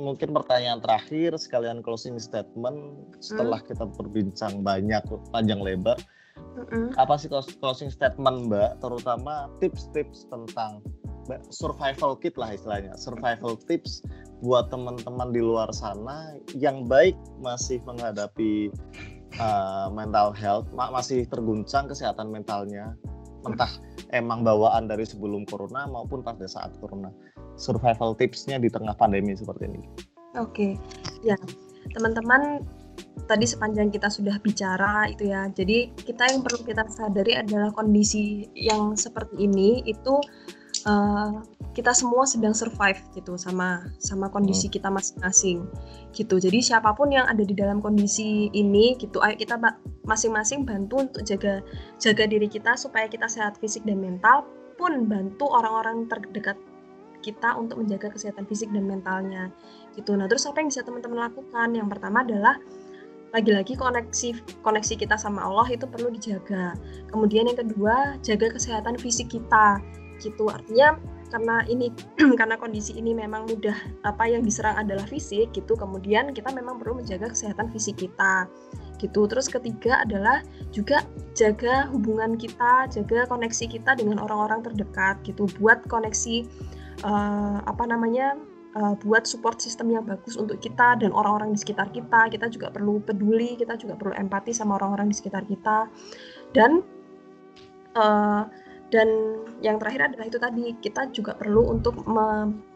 mungkin 0.00 0.32
pertanyaan 0.32 0.80
terakhir 0.80 1.36
sekalian 1.36 1.84
closing 1.84 2.16
statement 2.16 2.96
setelah 3.20 3.60
mm. 3.60 3.66
kita 3.68 3.84
berbincang 3.98 4.64
banyak 4.64 5.04
panjang 5.34 5.60
lebar 5.60 6.00
Mm-hmm. 6.52 7.00
Apa 7.00 7.16
sih 7.16 7.32
closing 7.32 7.88
statement 7.88 8.52
Mbak, 8.52 8.84
terutama 8.84 9.48
tips-tips 9.60 10.28
tentang 10.28 10.84
survival 11.48 12.18
kit 12.18 12.36
lah 12.36 12.52
istilahnya, 12.52 12.92
survival 12.98 13.56
tips 13.56 14.04
buat 14.44 14.68
teman-teman 14.68 15.32
di 15.32 15.40
luar 15.40 15.70
sana 15.72 16.36
yang 16.58 16.84
baik 16.84 17.14
masih 17.40 17.80
menghadapi 17.88 18.68
uh, 19.40 19.88
mental 19.94 20.34
health, 20.34 20.68
masih 20.74 21.24
terguncang 21.30 21.88
kesehatan 21.88 22.28
mentalnya, 22.28 22.92
entah 23.48 23.70
emang 24.12 24.44
bawaan 24.44 24.90
dari 24.90 25.08
sebelum 25.08 25.48
corona 25.48 25.88
maupun 25.88 26.20
pada 26.20 26.44
saat 26.44 26.74
corona. 26.82 27.08
Survival 27.62 28.18
tipsnya 28.18 28.58
di 28.58 28.66
tengah 28.66 28.98
pandemi 28.98 29.38
seperti 29.38 29.70
ini. 29.70 29.80
Oke, 30.34 30.42
okay. 30.50 30.72
ya 31.22 31.38
teman-teman 31.94 32.66
tadi 33.30 33.46
sepanjang 33.46 33.94
kita 33.94 34.10
sudah 34.10 34.36
bicara 34.42 35.06
itu 35.06 35.30
ya. 35.30 35.46
Jadi 35.46 35.94
kita 35.94 36.26
yang 36.34 36.42
perlu 36.42 36.66
kita 36.66 36.82
sadari 36.90 37.38
adalah 37.38 37.70
kondisi 37.70 38.50
yang 38.58 38.98
seperti 38.98 39.46
ini 39.46 39.86
itu 39.86 40.18
uh, 40.86 41.42
kita 41.72 41.96
semua 41.96 42.28
sedang 42.28 42.52
survive 42.52 43.00
gitu 43.16 43.38
sama 43.40 43.88
sama 43.96 44.28
kondisi 44.28 44.68
hmm. 44.68 44.74
kita 44.76 44.88
masing-masing 44.92 45.64
gitu. 46.12 46.36
Jadi 46.36 46.58
siapa 46.60 46.92
pun 46.92 47.08
yang 47.14 47.24
ada 47.24 47.40
di 47.40 47.54
dalam 47.56 47.80
kondisi 47.80 48.52
ini 48.52 48.98
gitu, 49.00 49.22
ayo 49.24 49.38
kita 49.38 49.56
masing-masing 50.04 50.68
bantu 50.68 51.08
untuk 51.08 51.22
jaga 51.24 51.64
jaga 51.96 52.24
diri 52.28 52.50
kita 52.50 52.76
supaya 52.76 53.08
kita 53.08 53.30
sehat 53.30 53.56
fisik 53.56 53.86
dan 53.88 54.02
mental 54.02 54.44
pun 54.76 55.06
bantu 55.06 55.46
orang-orang 55.48 56.10
terdekat 56.10 56.58
kita 57.22 57.54
untuk 57.54 57.78
menjaga 57.78 58.10
kesehatan 58.10 58.44
fisik 58.50 58.68
dan 58.74 58.90
mentalnya 58.90 59.48
gitu. 59.94 60.18
Nah, 60.18 60.26
terus 60.26 60.44
apa 60.44 60.60
yang 60.60 60.68
bisa 60.68 60.82
teman-teman 60.82 61.30
lakukan? 61.30 61.72
Yang 61.72 61.88
pertama 61.94 62.26
adalah 62.26 62.58
lagi-lagi 63.32 63.80
koneksi 63.80 64.60
koneksi 64.60 64.94
kita 65.00 65.16
sama 65.16 65.40
Allah 65.40 65.64
itu 65.72 65.88
perlu 65.88 66.12
dijaga. 66.12 66.76
Kemudian 67.08 67.48
yang 67.48 67.58
kedua, 67.64 68.20
jaga 68.20 68.52
kesehatan 68.52 69.00
fisik 69.00 69.32
kita. 69.32 69.80
Gitu. 70.20 70.44
Artinya 70.52 71.00
karena 71.32 71.64
ini 71.64 71.88
karena 72.40 72.60
kondisi 72.60 72.92
ini 72.92 73.16
memang 73.16 73.48
mudah 73.48 73.74
apa 74.04 74.28
yang 74.28 74.44
diserang 74.44 74.76
adalah 74.76 75.08
fisik 75.08 75.48
gitu. 75.56 75.72
Kemudian 75.72 76.36
kita 76.36 76.52
memang 76.52 76.76
perlu 76.76 77.00
menjaga 77.00 77.32
kesehatan 77.32 77.72
fisik 77.72 78.04
kita. 78.04 78.44
Gitu. 79.00 79.24
Terus 79.24 79.48
ketiga 79.48 80.04
adalah 80.04 80.44
juga 80.68 81.00
jaga 81.32 81.88
hubungan 81.88 82.36
kita, 82.36 82.86
jaga 82.92 83.24
koneksi 83.32 83.64
kita 83.64 83.96
dengan 83.96 84.20
orang-orang 84.20 84.60
terdekat 84.60 85.24
gitu. 85.24 85.48
Buat 85.56 85.88
koneksi 85.88 86.44
uh, 87.04 87.58
apa 87.66 87.84
namanya? 87.86 88.38
uh, 88.76 88.94
buat 89.00 89.28
support 89.28 89.60
sistem 89.60 89.92
yang 89.92 90.04
bagus 90.04 90.36
untuk 90.40 90.56
kita 90.60 90.96
dan 91.00 91.12
orang-orang 91.12 91.52
di 91.52 91.58
sekitar 91.60 91.92
kita. 91.92 92.28
Kita 92.32 92.48
juga 92.48 92.72
perlu 92.72 93.00
peduli, 93.04 93.56
kita 93.56 93.76
juga 93.76 93.96
perlu 93.96 94.16
empati 94.16 94.52
sama 94.56 94.80
orang-orang 94.80 95.12
di 95.12 95.16
sekitar 95.16 95.44
kita. 95.44 95.88
Dan 96.52 96.80
uh, 97.96 98.44
dan 98.92 99.08
yang 99.64 99.80
terakhir 99.80 100.12
adalah 100.12 100.28
itu 100.28 100.36
tadi 100.36 100.64
kita 100.76 101.08
juga 101.16 101.32
perlu 101.32 101.64
untuk 101.72 102.04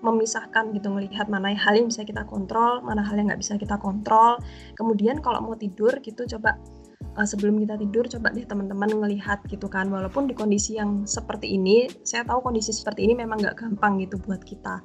memisahkan 0.01 0.73
gitu 0.73 0.89
melihat 0.89 1.29
mana 1.29 1.53
hal 1.53 1.77
yang 1.77 1.93
bisa 1.93 2.09
kita 2.09 2.25
kontrol, 2.25 2.81
mana 2.81 3.05
hal 3.05 3.21
yang 3.21 3.29
nggak 3.29 3.45
bisa 3.45 3.61
kita 3.61 3.77
kontrol. 3.77 4.41
Kemudian 4.73 5.21
kalau 5.21 5.45
mau 5.45 5.61
tidur 5.61 5.93
gitu 6.01 6.25
coba 6.25 6.57
uh, 7.17 7.27
sebelum 7.27 7.59
kita 7.65 7.81
tidur 7.81 8.05
coba 8.07 8.31
deh 8.37 8.45
teman-teman 8.45 8.93
ngelihat 8.93 9.43
gitu 9.49 9.67
kan. 9.67 9.89
Walaupun 9.89 10.29
di 10.29 10.35
kondisi 10.37 10.77
yang 10.77 11.09
seperti 11.09 11.57
ini 11.57 11.89
saya 12.05 12.23
tahu 12.29 12.45
kondisi 12.45 12.71
seperti 12.71 13.09
ini 13.09 13.17
memang 13.17 13.41
nggak 13.41 13.57
gampang 13.57 13.99
gitu 14.05 14.21
buat 14.23 14.45
kita. 14.45 14.85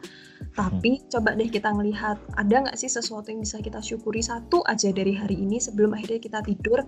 Tapi 0.56 0.91
hmm. 0.98 1.04
coba 1.12 1.36
deh 1.36 1.52
kita 1.52 1.70
ngelihat 1.70 2.17
ada 2.39 2.56
nggak 2.67 2.78
sih 2.80 2.89
sesuatu 2.89 3.30
yang 3.30 3.44
bisa 3.44 3.60
kita 3.60 3.84
syukuri 3.84 4.24
satu 4.24 4.63
aja 4.65 4.89
dari 4.89 5.13
hari 5.13 5.38
ini 5.38 5.60
sebelum 5.60 5.94
akhirnya 5.94 6.24
kita 6.24 6.39
tidur? 6.48 6.82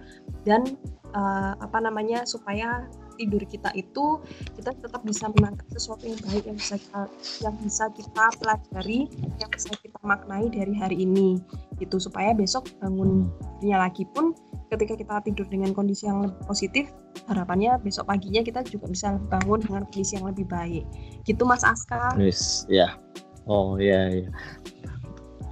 Dan 0.47 0.79
uh, 1.13 1.53
apa 1.60 1.77
namanya 1.84 2.23
supaya 2.23 2.88
tidur 3.13 3.45
kita 3.45 3.69
itu 3.77 4.17
kita 4.58 4.73
tetap 4.73 5.06
bisa 5.06 5.29
menangkap 5.38 5.69
sesuatu 5.69 6.10
yang 6.10 6.17
baik 6.25 6.49
yang 6.49 6.58
bisa 6.58 6.82
kita 6.82 7.01
yang 7.45 7.56
bisa 7.62 7.86
kita 7.93 8.25
pelajari 8.41 9.06
yang 9.38 9.49
bisa 9.53 9.69
kita 9.86 9.99
maknai 10.01 10.49
dari 10.49 10.73
hari 10.73 11.06
ini 11.06 11.38
gitu. 11.77 12.01
Supaya 12.01 12.34
besok 12.34 12.67
bangunnya 12.82 13.77
lagi 13.77 14.10
pun 14.10 14.34
ketika 14.73 14.97
kita 14.97 15.15
tidur 15.23 15.47
dengan 15.47 15.71
kondisi 15.71 16.09
yang 16.09 16.25
lebih 16.25 16.41
positif 16.49 16.86
harapannya 17.29 17.77
besok 17.81 18.09
paginya 18.09 18.41
kita 18.41 18.65
juga 18.67 18.89
bisa 18.89 19.15
bangun 19.29 19.62
dengan 19.62 19.81
kondisi 19.88 20.17
yang 20.17 20.27
lebih 20.27 20.45
baik. 20.49 20.86
Gitu 21.23 21.43
Mas 21.45 21.62
Aska. 21.62 22.17
Yes 22.17 22.65
ya. 22.67 22.97
Oh 23.45 23.77
ya 23.77 24.09
ya 24.09 24.29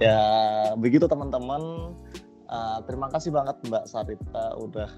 ya 0.02 0.18
begitu 0.76 1.06
teman-teman. 1.06 1.94
Uh, 2.52 2.84
terima 2.84 3.08
kasih 3.08 3.32
banget 3.32 3.56
Mbak 3.64 3.88
Sarita 3.88 4.60
udah 4.60 4.90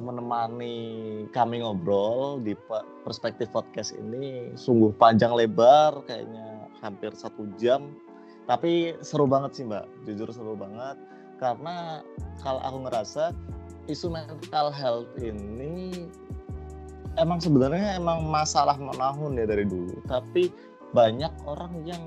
menemani 0.00 0.76
kami 1.36 1.60
ngobrol 1.60 2.40
di 2.40 2.56
perspektif 3.04 3.52
podcast 3.52 3.92
ini. 3.92 4.56
Sungguh 4.56 4.94
panjang 4.96 5.36
lebar 5.36 6.00
kayaknya 6.08 6.70
hampir 6.80 7.12
satu 7.12 7.50
jam. 7.60 7.92
Tapi 8.48 8.98
seru 9.04 9.28
banget 9.30 9.60
sih 9.60 9.64
mbak. 9.68 9.86
Jujur 10.08 10.32
seru 10.32 10.58
banget 10.58 10.96
karena 11.40 12.04
kalau 12.44 12.60
aku 12.60 12.78
ngerasa 12.84 13.32
isu 13.88 14.12
mental 14.12 14.68
health 14.70 15.08
ini 15.18 16.06
emang 17.16 17.40
sebenarnya 17.40 17.96
emang 17.96 18.28
masalah 18.28 18.76
menahun 18.76 19.40
ya 19.40 19.48
dari 19.48 19.64
dulu. 19.66 20.04
Tapi 20.06 20.52
banyak 20.92 21.32
orang 21.48 21.82
yang 21.88 22.02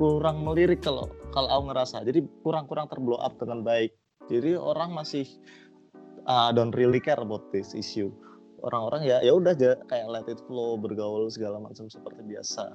kurang 0.00 0.42
melirik 0.42 0.80
kalau 0.80 1.12
kalau 1.30 1.46
aku 1.52 1.62
ngerasa. 1.70 2.02
Jadi 2.02 2.24
kurang-kurang 2.40 2.88
terblow 2.88 3.20
up 3.20 3.36
dengan 3.36 3.60
baik. 3.62 3.92
Jadi 4.32 4.56
orang 4.56 4.96
masih 4.96 5.28
uh, 6.24 6.50
don't 6.50 6.74
really 6.74 6.98
care 6.98 7.20
about 7.20 7.52
this 7.52 7.76
issue. 7.76 8.08
Orang-orang 8.64 9.04
ya 9.08 9.20
ya 9.20 9.36
udah 9.36 9.52
aja 9.56 9.76
kayak 9.88 10.08
let 10.08 10.26
it 10.28 10.40
flow 10.48 10.80
bergaul 10.80 11.28
segala 11.28 11.60
macam 11.60 11.86
seperti 11.86 12.24
biasa. 12.24 12.72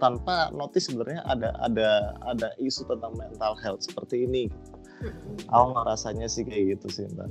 Tanpa 0.00 0.48
notice 0.56 0.88
sebenarnya 0.88 1.20
ada 1.28 1.52
ada 1.60 2.16
ada 2.24 2.48
isu 2.56 2.88
tentang 2.88 3.12
mental 3.20 3.52
health 3.60 3.84
seperti 3.84 4.24
ini 4.24 4.48
Aku 5.52 5.66
ngerasanya 5.76 6.26
sih 6.26 6.42
kayak 6.44 6.78
gitu 6.78 6.86
sih 6.88 7.04
mbak. 7.12 7.28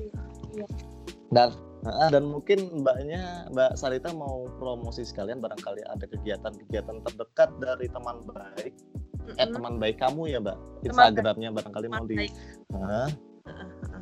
Dan 1.34 1.50
dan 1.86 2.24
mungkin 2.26 2.82
mbaknya 2.82 3.50
mbak 3.54 3.78
Sarita 3.78 4.14
mau 4.14 4.50
promosi 4.58 5.06
sekalian 5.06 5.42
barangkali 5.42 5.86
ada 5.86 6.06
kegiatan-kegiatan 6.06 6.98
terdekat 7.06 7.50
dari 7.62 7.88
teman 7.90 8.26
baik. 8.26 8.74
Mm-hmm. 8.74 9.42
Eh 9.42 9.48
teman 9.50 9.74
baik 9.82 9.98
kamu 10.02 10.22
ya 10.30 10.40
mbak. 10.42 10.58
Instagramnya 10.86 11.50
barangkali 11.54 11.88
mau 11.90 12.06
di. 12.06 12.30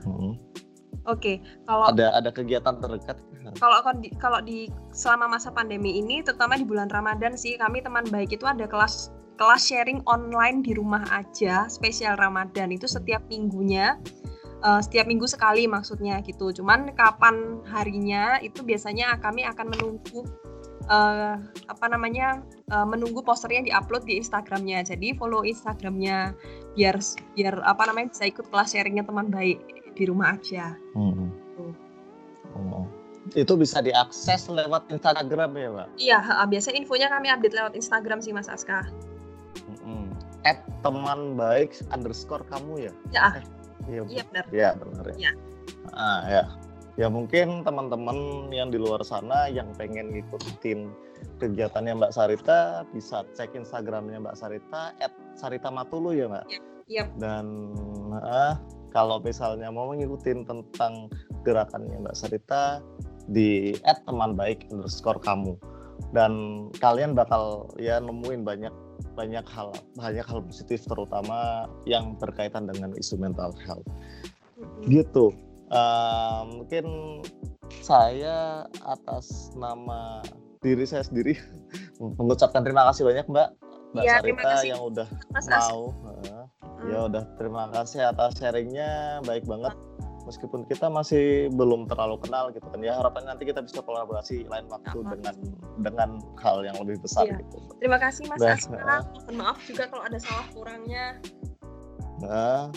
Hmm. 0.04 0.36
Oke, 1.04 1.20
okay, 1.20 1.36
kalau 1.68 1.92
ada 1.92 2.16
ada 2.16 2.32
kegiatan 2.32 2.80
terdekat. 2.80 3.20
Kalau 3.60 3.84
di, 4.00 4.08
kalau 4.24 4.40
di 4.40 4.72
selama 4.96 5.36
masa 5.36 5.52
pandemi 5.52 6.00
ini, 6.00 6.24
terutama 6.24 6.56
di 6.56 6.64
bulan 6.64 6.88
Ramadan 6.88 7.36
sih, 7.36 7.60
kami 7.60 7.84
teman 7.84 8.08
baik 8.08 8.32
itu 8.32 8.48
ada 8.48 8.64
kelas 8.64 9.12
kelas 9.38 9.66
sharing 9.66 10.02
online 10.06 10.62
di 10.62 10.78
rumah 10.78 11.04
aja 11.10 11.66
spesial 11.66 12.18
Ramadan 12.18 12.70
itu 12.70 12.86
setiap 12.86 13.26
minggunya 13.28 13.98
uh, 14.62 14.80
setiap 14.80 15.10
minggu 15.10 15.26
sekali 15.26 15.66
maksudnya 15.66 16.22
gitu 16.22 16.54
cuman 16.54 16.94
kapan 16.94 17.62
harinya 17.68 18.38
itu 18.40 18.62
biasanya 18.62 19.18
kami 19.20 19.44
akan 19.44 19.74
menunggu 19.74 20.26
uh, 20.88 21.42
apa 21.68 21.86
namanya 21.90 22.46
uh, 22.72 22.86
menunggu 22.86 23.26
posternya 23.26 23.74
diupload 23.74 24.06
di 24.06 24.22
Instagramnya 24.22 24.86
jadi 24.86 25.18
follow 25.18 25.42
Instagramnya 25.42 26.34
biar 26.78 26.98
biar 27.34 27.62
apa 27.66 27.90
namanya 27.90 28.14
bisa 28.14 28.24
ikut 28.30 28.46
kelas 28.50 28.74
sharingnya 28.74 29.06
teman 29.06 29.30
baik 29.34 29.60
di 29.94 30.04
rumah 30.10 30.38
aja 30.38 30.74
hmm. 30.98 31.30
Gitu. 31.54 31.66
Oh. 32.58 32.86
Itu 33.40 33.56
bisa 33.56 33.80
diakses 33.80 34.52
lewat 34.52 34.92
Instagram 34.92 35.56
ya, 35.56 35.70
Pak? 35.72 35.88
Iya, 35.96 36.20
biasa 36.44 36.76
infonya 36.76 37.08
kami 37.08 37.32
update 37.32 37.56
lewat 37.56 37.74
Instagram 37.80 38.20
sih, 38.20 38.36
Mas 38.36 38.52
Aska 38.52 38.84
at 40.44 40.60
teman 40.84 41.40
baik 41.40 41.76
underscore 41.92 42.44
kamu 42.52 42.90
ya? 42.90 42.94
Ya. 43.12 43.22
Eh, 43.40 43.44
iya, 43.88 44.02
iya 44.08 44.24
benar. 44.28 44.46
Iya 44.52 44.70
benar 44.80 45.06
ya. 45.14 45.16
ya. 45.18 45.32
Ah 45.96 46.22
ya. 46.28 46.44
Ya 46.94 47.08
mungkin 47.10 47.66
teman-teman 47.66 48.50
yang 48.54 48.70
di 48.70 48.78
luar 48.78 49.02
sana 49.02 49.50
yang 49.50 49.74
pengen 49.74 50.14
ngikutin 50.14 50.94
kegiatannya 51.42 51.98
Mbak 51.98 52.14
Sarita 52.14 52.86
bisa 52.94 53.26
cek 53.34 53.58
Instagramnya 53.58 54.22
Mbak 54.22 54.38
Sarita 54.38 54.94
at 55.02 55.10
Sarita 55.34 55.74
Matulu 55.74 56.14
ya 56.14 56.30
Mbak. 56.30 56.46
Iya. 56.54 56.62
Yep. 56.84 57.08
Dan 57.18 57.46
ah, 58.22 58.60
kalau 58.94 59.18
misalnya 59.24 59.72
mau 59.74 59.90
ngikutin 59.90 60.46
tentang 60.46 61.10
gerakannya 61.42 61.98
Mbak 62.04 62.18
Sarita 62.20 62.84
di 63.32 63.74
at 63.88 64.04
teman 64.06 64.36
baik 64.36 64.68
underscore 64.70 65.18
kamu 65.24 65.56
dan 66.12 66.68
kalian 66.78 67.16
bakal 67.16 67.72
ya 67.80 67.98
nemuin 68.04 68.44
banyak 68.44 68.74
banyak 69.14 69.46
hal 69.46 69.70
banyak 69.94 70.26
hal 70.26 70.40
positif 70.42 70.84
terutama 70.90 71.70
yang 71.86 72.18
berkaitan 72.18 72.66
dengan 72.66 72.94
isu 72.98 73.18
mental 73.20 73.54
health. 73.62 73.86
Gitu. 74.86 75.34
Uh, 75.74 76.46
mungkin 76.50 76.86
saya 77.82 78.68
atas 78.86 79.54
nama 79.58 80.22
diri 80.62 80.86
saya 80.86 81.04
sendiri 81.04 81.34
mengucapkan 82.20 82.62
terima 82.62 82.86
kasih 82.90 83.04
banyak 83.08 83.26
mbak. 83.30 83.50
Mbak 83.94 84.04
ya, 84.10 84.14
Sarita 84.18 84.54
yang 84.66 84.82
udah 84.90 85.08
Mas 85.30 85.46
mau 85.46 85.94
uh, 86.02 86.46
ya 86.90 87.06
udah 87.06 87.24
terima 87.38 87.70
kasih 87.70 88.10
atas 88.10 88.42
sharingnya. 88.42 89.22
Baik 89.22 89.46
banget 89.46 89.78
meskipun 90.24 90.64
kita 90.68 90.88
masih 90.88 91.52
belum 91.52 91.88
terlalu 91.92 92.20
kenal 92.24 92.50
gitu 92.56 92.64
kan 92.72 92.80
ya 92.80 92.96
harapan 92.96 93.36
nanti 93.36 93.44
kita 93.44 93.60
bisa 93.60 93.84
kolaborasi 93.84 94.48
lain 94.48 94.66
waktu 94.72 94.98
Apa? 95.04 95.20
dengan 95.20 95.36
dengan 95.84 96.10
hal 96.40 96.64
yang 96.64 96.76
lebih 96.80 97.04
besar 97.04 97.28
iya. 97.28 97.40
gitu. 97.44 97.58
Terima 97.80 98.00
kasih 98.00 98.24
Mas 98.32 98.42
Aska. 98.42 98.80
Mohon 98.80 99.36
maaf 99.36 99.60
juga 99.68 99.84
kalau 99.92 100.04
ada 100.08 100.20
salah 100.20 100.48
kurangnya. 100.56 101.20
Nah, 102.24 102.72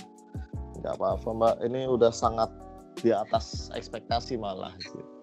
nggak 0.82 0.94
apa-apa 0.98 1.28
Mbak. 1.30 1.56
Ini 1.70 1.80
udah 1.86 2.10
sangat 2.10 2.50
di 2.98 3.14
atas 3.14 3.70
ekspektasi 3.76 4.40
malah 4.40 4.74
gitu. 4.82 5.15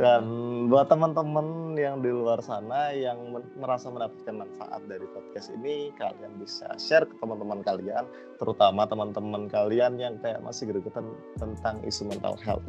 Dan 0.00 0.24
buat 0.72 0.88
teman-teman 0.88 1.76
yang 1.76 2.00
di 2.00 2.08
luar 2.08 2.40
sana 2.40 2.88
yang 2.96 3.36
merasa 3.60 3.92
mendapatkan 3.92 4.32
manfaat 4.32 4.80
dari 4.88 5.04
podcast 5.12 5.52
ini, 5.52 5.92
kalian 6.00 6.40
bisa 6.40 6.72
share 6.80 7.04
ke 7.04 7.12
teman-teman 7.20 7.60
kalian, 7.60 8.08
terutama 8.40 8.88
teman-teman 8.88 9.44
kalian 9.52 10.00
yang 10.00 10.16
kayak 10.24 10.40
masih 10.40 10.72
gregetan 10.72 11.04
tentang 11.36 11.84
isu 11.84 12.08
mental 12.08 12.32
health. 12.40 12.64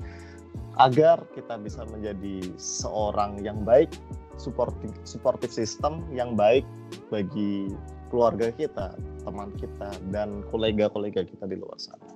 Agar 0.76 1.24
kita 1.32 1.56
bisa 1.56 1.88
menjadi 1.88 2.52
seorang 2.60 3.40
yang 3.40 3.64
baik, 3.64 3.96
supporting 4.36 4.92
supportive 5.08 5.56
system 5.56 6.04
yang 6.12 6.36
baik 6.36 6.68
bagi 7.16 7.72
keluarga 8.12 8.52
kita, 8.52 8.92
teman 9.24 9.56
kita, 9.56 9.88
dan 10.12 10.44
kolega-kolega 10.52 11.24
kita 11.24 11.48
di 11.48 11.56
luar 11.56 11.80
sana. 11.80 12.12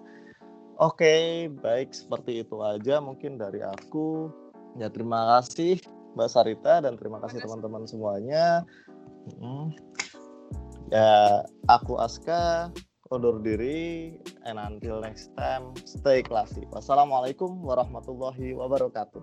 Oke, 0.76 1.48
baik 1.64 1.96
seperti 1.96 2.44
itu 2.44 2.60
aja 2.60 3.00
mungkin 3.00 3.40
dari 3.40 3.64
aku. 3.64 4.44
Ya 4.76 4.92
terima 4.92 5.40
kasih 5.40 5.80
Mbak 6.16 6.30
Sarita 6.32 6.84
dan 6.84 7.00
terima 7.00 7.20
kasih 7.24 7.44
teman-teman 7.44 7.88
semuanya. 7.88 8.64
Hmm. 9.40 9.72
Ya 10.94 11.42
aku 11.66 11.98
Aska 11.98 12.70
undur 13.14 13.42
diri 13.42 14.18
and 14.44 14.58
until 14.58 15.02
next 15.02 15.32
time 15.40 15.72
stay 15.88 16.22
classy. 16.26 16.66
Wassalamualaikum 16.74 17.62
warahmatullahi 17.62 18.54
wabarakatuh. 18.58 19.22